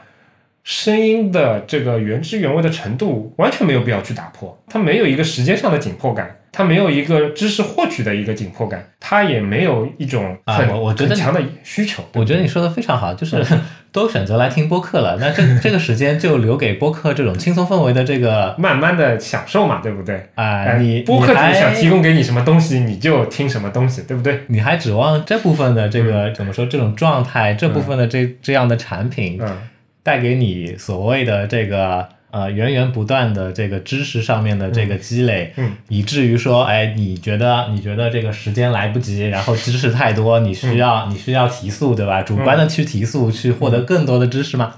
[0.64, 12.02] 声音的这个原汁原味的程度完全没有必要去打破，它没有一个时间上的紧迫感，它没有一个知识获取的一个紧迫感，它也没有一种啊很、我我觉得很强的需求。
[12.14, 13.44] 我觉得你说的非常好，就是
[13.92, 20.16] 都选择来听播客了，那这这个时间就留给播客这种轻松氛围的这个慢慢的享受嘛，对不对？
[20.34, 24.40] 啊、哎你播客主你想提供给你什么东西，你就听什么东西，对不对？
[24.46, 29.56] 你还指望这部分的这个、怎么说这种状态，这部分的这这样的产品嗯，
[30.04, 42.22] 带给你所谓的这个呃源源不断的这个知识上面的这个积累，嗯以至于说，哎，你觉得你觉得这个时间来不及，然后知识太多，你需要、你需要提速，对吧？
[42.22, 44.74] 主观的去提速，去获得更多的知识吗？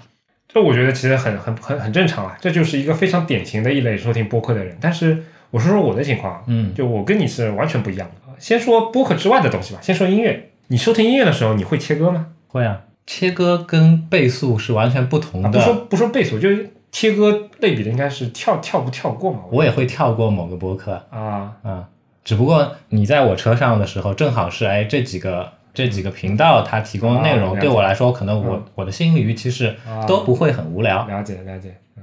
[0.48, 4.74] 这我觉得其实很很很很正常啊，这就是一个非常典型的一类收听播客的人。
[4.80, 8.32] 但是我说说我的情况啊，嗯就我跟你是完全不一样的。
[8.38, 10.50] 先说播客之外的东西吧，先说音乐。
[10.68, 12.26] 你收听音乐的时候，你会切歌吗？
[12.48, 15.58] 会啊，切割跟倍速是完全不同啊，的。
[15.58, 19.40] 不说不说倍速，就是切割类比的应该是跳跳不跳过嘛？
[19.50, 21.88] 我也会跳过某个播客啊，啊，
[22.24, 31.06] 只不过你在我车上的时候，正好是哎这几个这几个频道它提供的内容，对我来说，可能我、嗯我的心理预期是啊都不会很无聊。
[31.06, 31.76] 了解了解。
[31.96, 32.02] 嗯，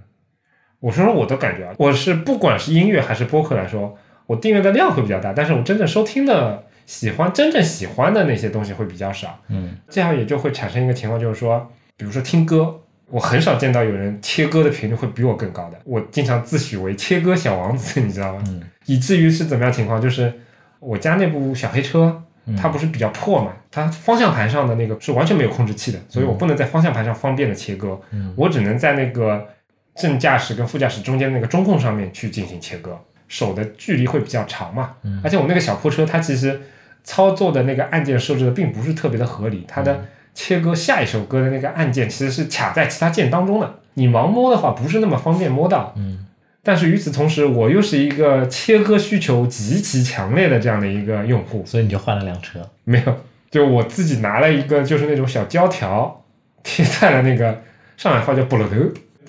[0.80, 9.40] 我说说我的感觉啊，我是不管是音乐还是播客来说，我订阅的量会比较大，但是我真正收听的、喜欢真正喜欢的那些东西会比较少。
[9.50, 15.80] 嗯这样也就会产生一个情况，就是说，比如说听歌，我很少见到有人切歌的频率会比我更高的。
[15.86, 18.44] 我经常自诩为切歌小王子，你知道吗？
[18.48, 20.02] 嗯以至于是怎么样情况？
[20.02, 20.34] 就是
[20.80, 29.48] 我家那部小黑车，嗯它不是比较破嘛，它方向盘上的那个是完全没有控制器的，所以我不能在方向盘上方便的切割，嗯我只能在那个
[29.96, 33.00] 正驾驶跟副驾驶中间那个中控上面去进行切割，
[33.34, 34.92] 手的距离会比较长嘛。
[35.02, 36.62] 嗯而且我那个小破车，它其实
[37.04, 45.94] 操作的那个按键设置的并不是特别的合理，它的切割下一首歌的那个按键其实是卡在其他键当中的，你盲摸的话不是那么方便摸到。
[45.98, 46.20] 嗯
[46.66, 52.58] 但是与此同时，我又是一个切割需求极其强烈的这样的一个用户，所以你就换了辆车。
[52.86, 53.18] 没有，
[53.52, 56.24] 就我自己拿了一个就是那种小胶条
[56.64, 57.62] 贴在了那个
[57.98, 58.76] 上海话叫布罗头，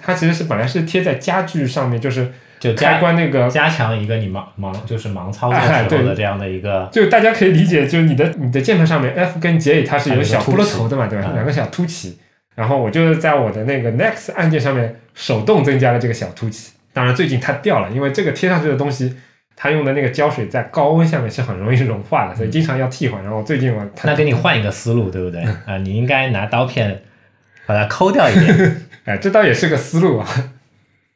[0.01, 11.27] 它其实是本来是贴在家具上面，就是开就加关那个，加强一个你盲盲就是盲操作时候的这样的一个，就大家可以理解，就是你的你的键盘上面 F 跟 J 它是有小凸起骷髅头的嘛，对吧？
[11.29, 12.19] 嗯两个小凸起，
[12.55, 16.73] 然后我就是在我的那个 Next 按键上面手动增加了这个小凸起。
[16.95, 19.15] 当然最近它掉了，因为这个贴上去的东西，
[19.57, 23.23] 它用的那个胶水在高温下面是很容易融化的，所以经常要替换。
[23.23, 25.43] 然后最近我它那给你换一个思路，对不对？
[25.43, 27.03] 嗯啊，你应该拿刀片
[27.67, 28.83] 把它抠掉一点。
[29.05, 30.27] 哎，这倒也是个思路啊，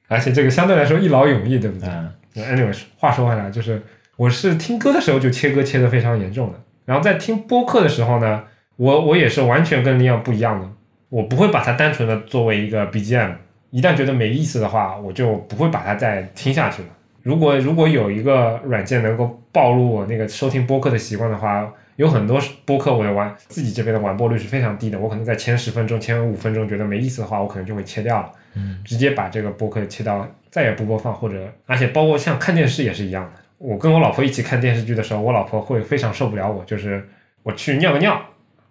[0.09, 1.89] 而且这个相对来说一劳永逸，对不对？
[1.89, 3.83] 嗯 Anyways，话说回来，就是
[4.17, 8.45] 我是听歌的时候就切歌切的非常严重的，然后在听播客的时候呢，
[8.77, 10.69] 我我也是完全跟李阳不一样的，
[11.09, 13.33] 我不会把它单纯的作为一个 BGM，
[13.71, 16.89] 一旦觉得没意思的话，我就不会把它再听下去了。
[17.23, 28.31] 如果如果有一个软件能够暴露我那个收听播客的习惯的话，有很多播客我也玩自己这边的完播率是非常低的，我可能在前十分钟、前五分钟觉得没意思的话，我可能就会切掉了。
[28.55, 33.41] 嗯直接把这个播客切到再也不播放，或者而且包括像看电视也是一样的。
[33.59, 37.09] 我跟我老婆一起看电视剧的时候，我老婆会非常受不了我，就是
[37.43, 38.17] 我去尿个尿，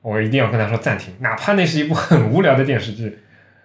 [0.02, 3.20] 我一定要跟她说暂停，哪怕那是一部很无聊的电视剧，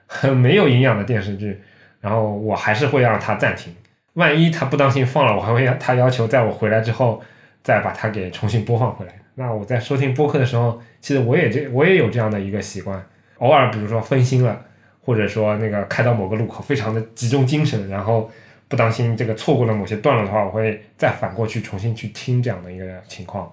[0.08, 1.60] 很没有营养的电视剧，
[2.00, 3.72] 然后我还是会让她暂停。
[4.14, 7.22] 万一她不当心放了，我还会要她要求在我回来之后
[7.62, 9.21] 再把它给重新播放回来。
[9.34, 13.04] 那我在收听播客的时候，其实我也这我也有这样的一个习惯，
[13.38, 14.66] 偶尔比如说分心了。
[15.04, 18.30] 或者说那个开到某个路口非常的集中精神，然后
[18.68, 23.52] 不当心这个错过了某些段落的话，我会再反过去重新去听这样的一个情况。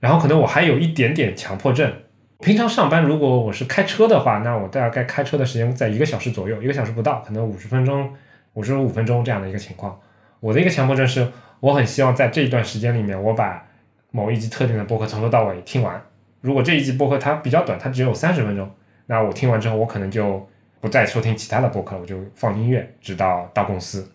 [0.00, 1.88] 然后可能我还有一点点强迫症，
[2.40, 8.12] 平常上班如果我是开车的话，那我大概开车的时间在一个小时左右，一个小时不到，可能五十分钟、
[8.54, 9.96] 五十五分钟这样的一个情况。
[10.40, 11.28] 我的一个强迫症是，
[11.60, 13.64] 我很希望在这一段时间里面，我把
[14.12, 16.00] 某一集特定的播客从头到尾听完。
[16.40, 18.70] 如果这一集播客它比较短，它只有三十分钟，
[19.06, 20.48] 那我听完之后，我可能就
[20.80, 24.08] 不再收听其他的播客了，我就放音乐，直到到公司。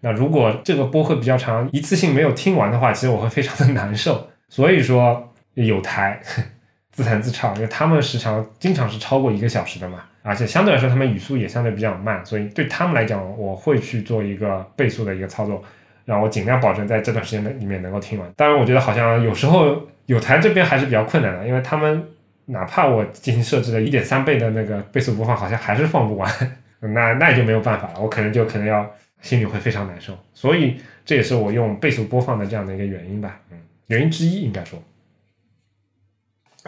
[0.00, 4.28] 那如果这个播客比较长，一次性没有听完的话，其实我会非常的难受。
[4.48, 6.20] 所以说有台
[6.92, 15.64] 自弹自唱，因为他们时长经常是超过一个小时的嘛，而且相对来说他们语速也相对比较慢，所以对他们来讲，我会去做一个倍速的一个操作，
[16.04, 18.32] 让我尽量保证在这段时间里面能够听完。
[18.36, 22.04] 当然，我觉得好像有时候有台这边还是比较困难的，因为他们
[22.46, 26.30] 哪怕我进行设置了一点三倍的那个倍速播放，好像还是放不完。
[26.80, 28.86] 那那也就没有办法了，我可能就可能要
[29.22, 34.78] 心里会非常难受，所以这也是我用倍速播放的这样的一个原因吧，嗯，原因之一应该说。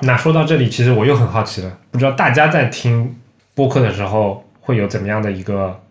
[0.01, 3.19] 那说到这里，其实我又很好奇了，不知道大家在听
[3.55, 5.83] 播客的时候会有怎么样的一个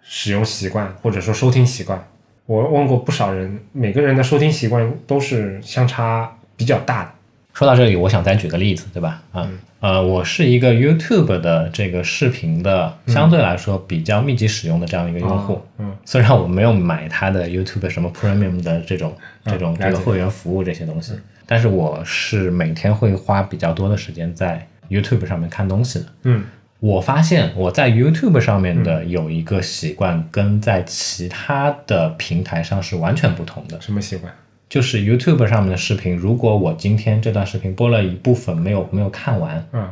[0.00, 2.00] 使用习惯，或者说收听习惯？
[2.46, 7.10] 我问过不少人，每个人的收听习惯都是相差比较大的。
[7.52, 9.22] 说到这里，我想再举个例子，对吧？
[9.32, 15.60] 啊，嗯呃，我是一个 YouTube 的这个视频的相对来说比较密集使用的这样一个用户。
[15.78, 19.14] 嗯虽然我没有买它的 YouTube 什么 Premium 的这种
[19.44, 21.12] 这种这个会员服务这些东西，
[21.46, 26.06] 但是我是每天会花比较多的时间在 YouTube 上面看东西的。
[26.24, 26.44] 嗯
[26.80, 33.80] 我发现我在 YouTube 上面的有一个习惯，跟在其他的平台上是完全不同的。
[33.80, 34.32] 什么习惯？
[34.68, 39.88] 就是 YouTube 上面的视频，如果我今天这段视频播了一部分没有没有看完，嗯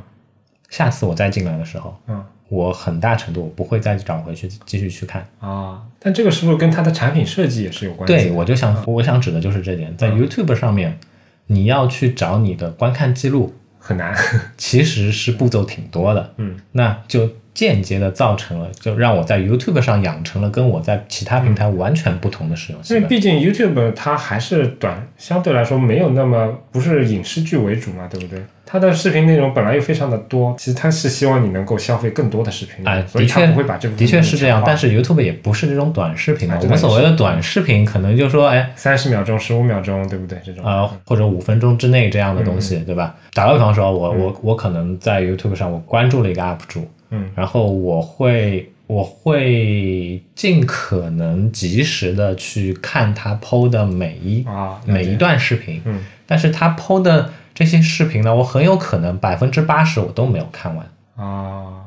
[0.68, 5.26] 下次我再进来的时候，嗯我很大程度我不会再找回去继续去看。
[5.40, 8.22] 啊，但这个是不是跟它的产品设计也是有关系的？
[8.24, 10.98] 对，我就想我想指的就是这点，在 YouTube 上面，
[11.46, 14.14] 你要去找你的观看记录很难。
[14.56, 22.96] 其实是步骤挺多的，嗯，那就间接的造成了，就让我在 YouTube 上养成了跟我在其他平台完全不同的使用习惯。
[22.96, 28.42] 因为毕竟 YouTube 它还是短，相对来说没有那么不是影视剧为主嘛，对不对？
[28.72, 40.38] 它的视频内容本来又非常的多，其实它是希望你能够消费更多的视频哎，所以它的确不会把这部分的确是这样，但是 YouTube 也不是这种短视频我们所谓的短视频，可能就说，哎，三十秒钟、十五秒钟，对不对？
[40.42, 40.64] 这种。
[40.64, 42.84] 呃，或者五分钟之内这样的东西，嗯。
[42.86, 43.14] 对吧？
[43.34, 56.00] 打个比方说，我我我可能在 YouTube 上我关注了一个 UP 主，嗯，然后我会我会尽可能及时的去看他 PO 的每一啊，每一段视频，嗯。
[56.26, 60.86] 但是他 PO 的这些视频呢，我很有可能百分之八十我都没有看完。
[61.16, 61.84] 啊，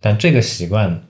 [0.00, 1.00] 但这个习惯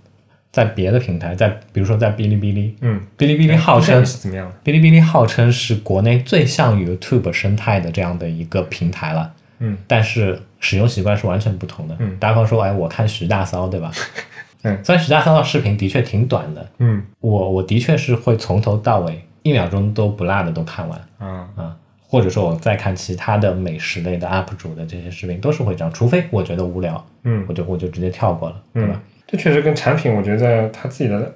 [0.53, 4.51] 在别的平台，在比如说在哔哩哔哩，嗯，哔哩哔哩号称是怎么样？
[4.65, 11.97] 哔哩哔哩号称是国内最像 YouTube 生态的这样的一个平台了，嗯，但是使用习惯是完全不同的。
[11.99, 13.91] 嗯打比方说，哎，我看徐大骚，对吧？
[14.63, 21.77] 嗯，虽然徐大骚的视频的确挺短的，嗯我我的确是会从头到尾一秒钟都不落的都看完啊，啊。
[22.09, 28.93] 或者说我再看其他的美食类的 UP 主的这些视频，都是会这样，除非我觉得无聊，嗯我就我就直接跳过了，对吧？
[28.95, 31.35] 嗯，这确实跟产品，我觉得他自己的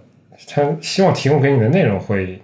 [0.49, 2.41] 他希望提供给你的内容会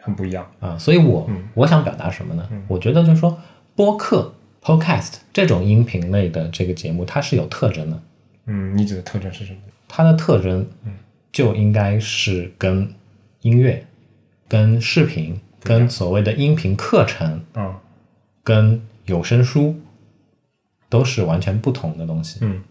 [0.00, 0.46] 很不一样。
[0.60, 2.48] 啊，所以我、嗯我想表达什么呢？
[2.68, 3.36] 我觉得就是说，
[3.74, 8.02] 播客 （podcast） 这种音频类的这个节目，它是有特征的。
[8.46, 9.58] 嗯，你指的特征是什么？
[9.88, 10.66] 它的特征
[11.32, 12.92] 就应该是跟
[13.42, 13.84] 音乐、
[14.48, 17.74] 跟视频、跟所谓的音频课程、嗯，
[18.42, 19.74] 跟有声书
[20.88, 22.38] 都是完全不同的东西。
[22.42, 22.62] 嗯。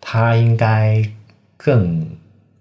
[0.00, 1.02] 它应该
[1.56, 2.06] 更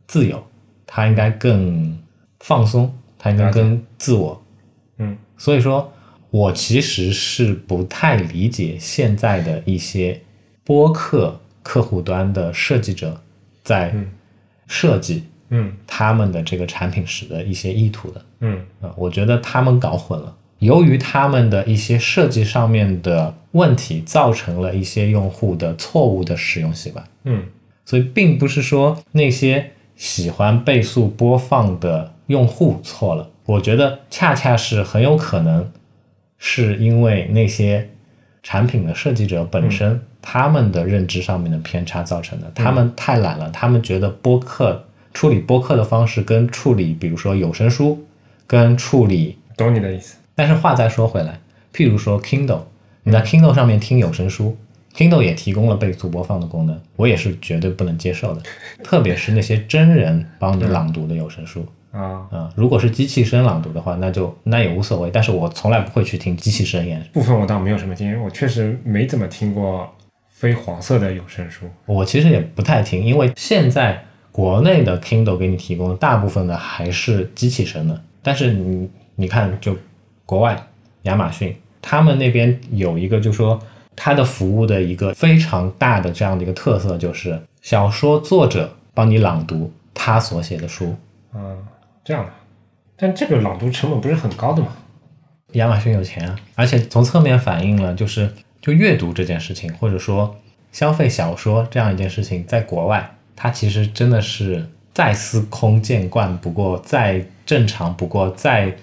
[0.08, 0.42] 自由，
[0.86, 1.98] 它应该更
[2.40, 4.42] 放松，它应该更自我。
[4.98, 5.18] 嗯。
[5.38, 5.92] 所以说，
[6.30, 10.22] 我其实是不太理解现在的一些
[10.64, 13.22] 播客客户端的设计者
[13.64, 14.12] 在嗯。
[14.72, 18.26] 设计嗯他们的这个产品时的一些意图的。
[18.42, 20.36] 嗯啊，我觉得他们搞混了。
[20.60, 27.06] 由于他们的一些设计上面的问题，造成了一些用户的错误的使用习惯。
[27.24, 27.44] 嗯
[27.86, 35.72] 所以并不是说那些喜欢倍速播放的用户错了，我觉得恰恰是很有可能
[36.38, 37.90] 是因为那些
[38.44, 42.52] 产品的设计者本身、他们的认知上面的偏差造成的。
[42.54, 48.06] 他们太懒了，他们觉得播客处理播客的方式跟处理比如说有声书
[48.48, 50.18] 跟处理懂你的意思。
[50.36, 51.40] 但是话再说回来，
[51.74, 52.62] 譬如说 Kindle，
[53.04, 54.56] 你在 Kindle 上面听有声书
[54.96, 58.42] ，Kindle 也提供了倍速播放的功能，我也是绝对不能接受的。
[58.84, 65.10] 特别是那些真人帮你朗读的有声书啊，啊、如果是机器声朗读的话，那就那也无所谓。
[65.12, 69.94] 但是我从来不会去听机器声演，部分我倒没有什么经验，我确实没怎么听过
[70.30, 71.66] 非黄色的有声书。
[71.86, 74.02] 我其实也不太听，因为现在
[74.40, 79.76] 国内的 Kindle 给你提供的大部分的还是机器声的，但是你你看，就
[80.26, 80.58] 国外
[81.02, 83.60] 亚马逊，他们那边有一个，就说
[83.98, 90.96] 它的服务的一个非常大的这样的一个特色，就是小说作者帮你朗读他所写的书。
[91.36, 91.58] 嗯，
[92.06, 92.32] 这样的。
[92.96, 94.70] 但这个朗读成本不是很高的嘛？
[95.56, 98.32] 亚马逊有钱啊，而且从侧面反映了就是
[98.62, 100.34] 就阅读这件事情，或者说
[100.72, 108.76] 消费小说这样一件事情，在国外它其实真的是再司空见惯不过，再正常不过，再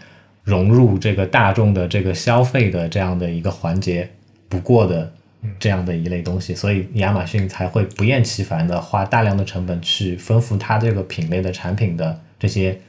[0.45, 4.09] 融入这个大众的这个消费的这样的一个环节
[4.49, 5.13] 不过的
[5.59, 12.81] 这样的一类东西，所以亚马逊才会不厌其烦的花大量的成本去丰富它这个品类的产品的这些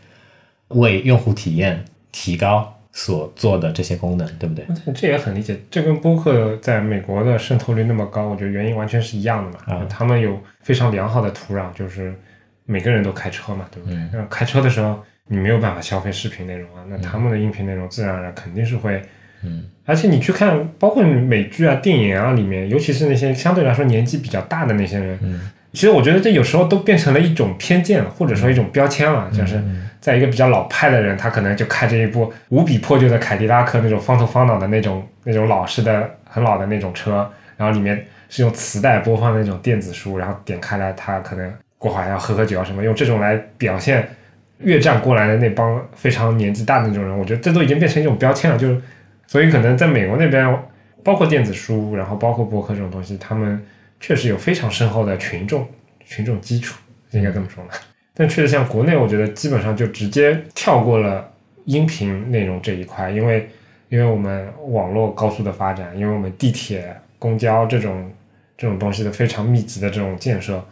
[0.70, 2.77] 为用户体验提高。
[3.00, 4.66] 所做的这些功能，对不对？
[4.92, 9.60] 这也很理解，这跟播客在美国的渗透率那么高，我觉得原因完全是一样的嘛。
[9.68, 12.12] 啊他们有非常良好的土壤，就是
[12.66, 13.96] 每个人都开车嘛，对不对？
[13.96, 19.00] 嗯那开车的时候你没有办法消费视频内容啊，那他们的音频内容自然而然肯定是会，
[19.44, 29.62] 嗯，而且你去看，包括美剧啊、电影啊里面，尤其是那些相对来说年纪比较大的那些人，嗯其实我觉得这有时候都变成了一种偏见了，或者说一种标签了，就是
[30.02, 44.10] 在一个比较老派的人，他可能就开着一部无比破旧的凯迪拉克那种方头方脑的那种那种老式的很老的那种车，然后里面是用磁带播放的那种电子书，然后点开来，他可能过会儿要喝喝酒啊什么，用这种来表现
[44.58, 48.82] 越战过来的那帮非常年纪大的那种人，我觉得这都已经变成一种标签了，就是
[49.28, 50.60] 所以可能在美国那边，
[51.04, 53.64] 包括电子书，然后包括博客这种东西，他们
[54.00, 55.68] 确实有非常深厚的群众
[56.06, 56.78] 群众基础，
[57.12, 57.72] 应该这么说吧。
[58.14, 61.32] 但确实像国内，我觉得基本上就直接跳过了
[61.66, 63.50] 音频内容这一块，因为
[63.90, 68.12] 因为我们网络高速的发展，因为我们地铁、公交这种
[68.58, 70.64] 这种东西的非常密集的这种建设，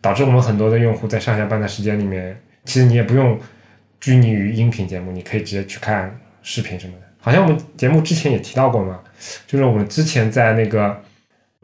[0.00, 3.38] 导致我们很多的用户在上下班的时间里面，其实你也不用
[4.00, 7.00] 拘泥于音频节目，你可以直接去看视频什么的。
[7.20, 9.00] 好像我们节目之前也提到过嘛，
[9.46, 11.02] 就是我们之前在那个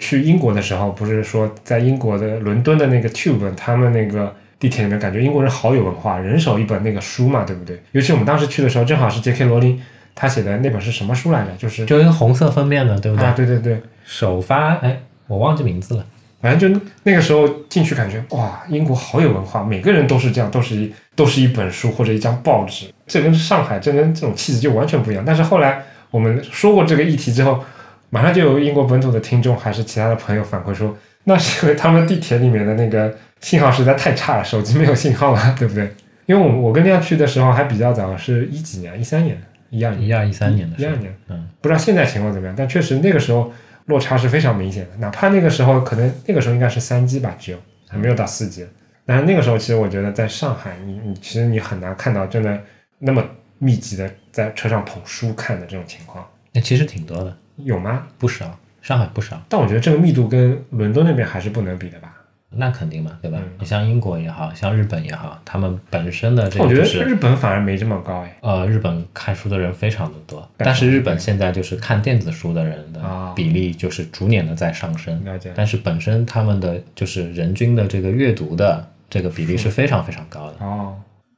[0.01, 7.81] 去英国的时候，不是说在英国的伦敦的那个 Tube，他们那个地铁里面，感觉英国人好有文化，人手一本那个书嘛，对不对？
[7.93, 9.45] 尤其我们当时去的时候，正好是 J.K.
[9.45, 9.81] 罗琳
[10.15, 11.53] 他写的那本是什么书来着？
[11.57, 13.27] 就是就一个红色封面的，对不对？
[13.27, 16.05] 啊，对对对，首发，哎，我忘记名字了。
[16.43, 25.23] 反正就那个时候进去，感觉哇，英国好有文化，每个人都是这样，都是一都是一本书或者一张报纸，这跟上海这跟这种气质就完全不一样。
[25.27, 27.63] 但是后来我们说过这个议题之后，
[28.11, 35.95] 马上就有英国本土的听众还是其他的朋友反馈说，那是因为他们地铁里面的那个信号实在太差了，手机没有信号了，对不对？
[36.27, 39.41] 因为我我跟那样去的时候还比较早，是一几年，一三年，
[39.71, 43.53] 一二年，一二一三年的一二年，嗯，不知道现在情况怎么样，但确实那个时候。
[43.87, 47.59] 落差是非常明显的，哪怕那个时候可能那个时候应该是三 G 吧，只有
[47.89, 48.65] 还没有到四 G。
[49.05, 52.57] 但是那个时候其实我觉得在上海，你你其实你很难看到真的
[53.01, 53.25] 那么
[53.59, 56.25] 密集的在车上捧书看的这种情况。
[56.53, 58.07] 那其实挺多的，有吗？
[58.19, 59.41] 不少，上海不少。
[59.49, 62.15] 但我觉得这个密度跟伦敦那边还是不能比的吧。
[62.53, 63.39] 那肯定嘛，对吧？
[63.41, 68.37] 嗯你像英国也好像日本也好，他们本身的这个我觉得是日本反而没这么高哎。
[68.41, 80.57] 呃，日本看书的人非常的多，但但是日本现在就是看电子书的人的啊比例就是逐年的在上升，了解但是本身他们的就是人均的这个阅读的这个比例是非常非常高的。
[80.59, 80.97] 哦，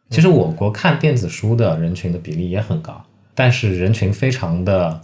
[0.08, 3.04] 其实我国看电子书的人群的比例也很高，
[3.34, 4.98] 但是人群非常的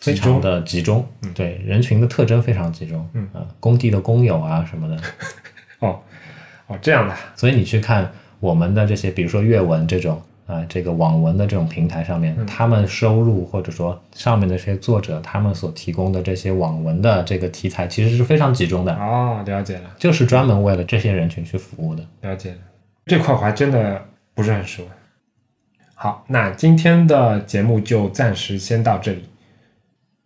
[0.00, 3.28] 非常的集中，对人群的特征非常集中，嗯。
[3.34, 4.96] 呃工地的工友啊什么的，
[5.80, 6.00] 哦，
[6.66, 22.04] 哦，这样的，所以你去看我们的这些，比如说阅文这种啊、这个网文的这种平台上面，他们收入或者说上面的这些作者他们所提供的这些网文的这个题材，其实是非常集中的，哦，了解了，就是专门为了这些人群去服务的。
[22.22, 22.58] 了解了，
[23.06, 24.02] 这块我还真的
[24.34, 24.82] 不是很熟。
[25.94, 29.24] 好，那今天的节目就暂时先到这里。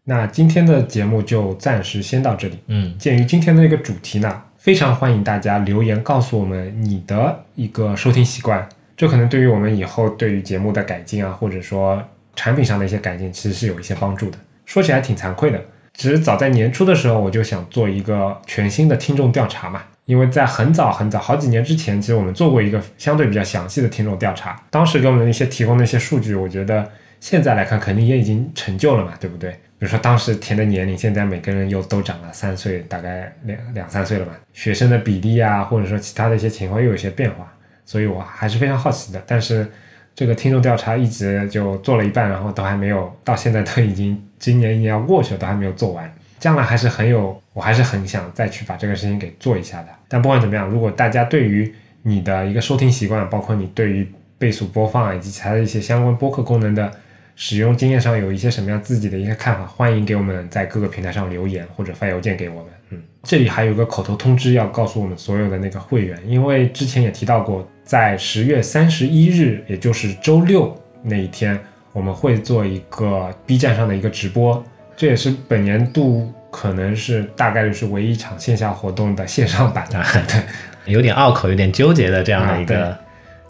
[0.07, 2.59] 那今天的节目就暂时先到这里。
[2.67, 12.03] 嗯，鉴于今天的一个主题呢，非常欢迎大家留言告诉我们你的一个收听习惯，这可能对于我们以后对于节目的改进啊，或者说
[12.37, 14.37] 产品上的一些改进，其实是有一些帮助的。
[14.67, 15.59] 说起来挺惭愧的，
[15.95, 26.87] 其实早在年初的时候，我就想做一个全新的听众调查嘛，因为在很早很早好几年之前，其实我们做过一个相对比较详细的听众调查，当时给我们的一些提供的一些数据，我觉得
[27.21, 29.59] 现在来看肯定也已经成就了嘛，对不对？
[29.85, 34.33] 比如说当时填的年龄，现在每个人又都长了三岁，大概两两三岁了吧。
[34.55, 37.53] 学生的比例啊，或者说其他的一些情况又有些变化，
[37.85, 39.23] 所以我还是非常好奇的。
[39.27, 39.71] 但是
[40.15, 46.11] 这个听众调查一直就做了一半，然后都还没有，到现在都已经今年一年要过去了，都还没有做完。
[46.41, 49.89] 将来还是很有，我还是很想再去把这个事情给做一下的。
[50.09, 51.71] 但不管怎么样，如果大家对于
[52.01, 56.91] 你的一个收听习惯，包括你对于倍速播放以及其他的一些相关播客功能的
[57.37, 62.65] 使用经验上有一些什么样自己的一些看法，欢迎给我们在各个平台上留言或者发邮件给我们。
[62.91, 71.59] 嗯，这里还有个口头通知要告诉我们所有的那个会员，因为之前也提到过，在十月三十一日，也就是周六那一天，
[71.93, 74.63] 我们会做一个 B 站上的一个直播，
[74.97, 80.03] 这也是本年度可能是大概率是唯一一场线下活动的线上版的。
[80.29, 80.41] 对。
[80.93, 82.95] 有点拗口、有点纠结的这样的一个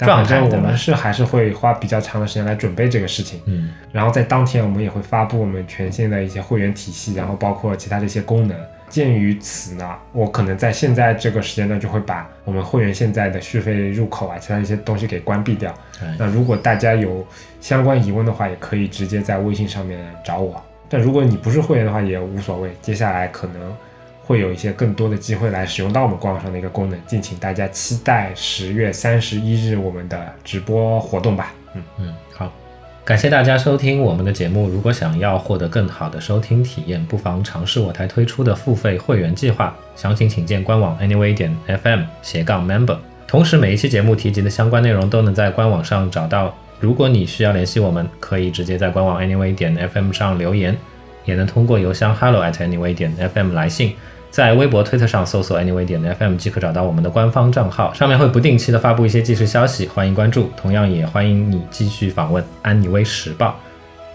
[0.04, 8.56] 反正我们是还是会花比较长的时间来准备这个事情，嗯，然后在当天我们也会发布我们全新的一些会员体系，然后包括其他的一些功能。
[8.86, 15.74] 鉴于此呢，我可能在现在这个时间段就会把我们会员现在的续费入口啊，其他一些东西给关闭掉。
[16.16, 17.26] 那如果大家有
[17.60, 20.62] 相关疑问的话，也可以直接在微信上面找我。
[20.88, 22.70] 但如果你不是会员的话，也无所谓。
[22.80, 23.76] 接下来可能
[24.26, 31.52] 会有一些更多的机会来使用到我们官网上的一个功能，敬请大家期待十月三十一日我们的直播活动吧。
[31.74, 32.50] 嗯，嗯，好，
[33.04, 34.68] 感谢大家收听我们的节目。
[34.68, 42.96] 如果想要获得更好的收听体验，不妨尝试我台推出的付费会员计划，详情请见官网 anyway 点 fm 斜杠 member。
[43.26, 46.54] 同时，每一期节目提及的相关内容都能在官网上找到。
[46.80, 50.76] 如果你需要联系我们，可以直接在官网 anyway 点 fm 上留言，
[51.24, 53.94] 也能通过邮箱 hello at anyway 点 fm 来信。
[54.34, 60.50] 在微博、推特上搜索 anyway 点 FM 即可找到我们的官方账号，上面会不定期的发布一些即时消息，欢迎关注。
[60.56, 63.54] 同样也欢迎你继续访问安妮微时报，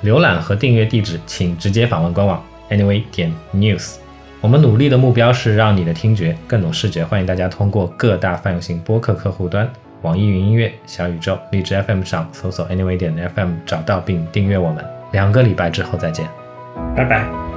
[0.03, 3.95] 浏览和订阅地址请直接访问官网 anyway 点 news。
[4.41, 14.83] 我们努力的目标是让你的听觉更懂视觉，欢迎大家通过各大泛用型播客客户端、网易云音乐、小宇宙、荔枝 FM 上搜索 anyway 点 FM 找到并订阅我们。
[15.13, 16.27] 两个礼拜之后再见。
[16.93, 17.48] 拜拜。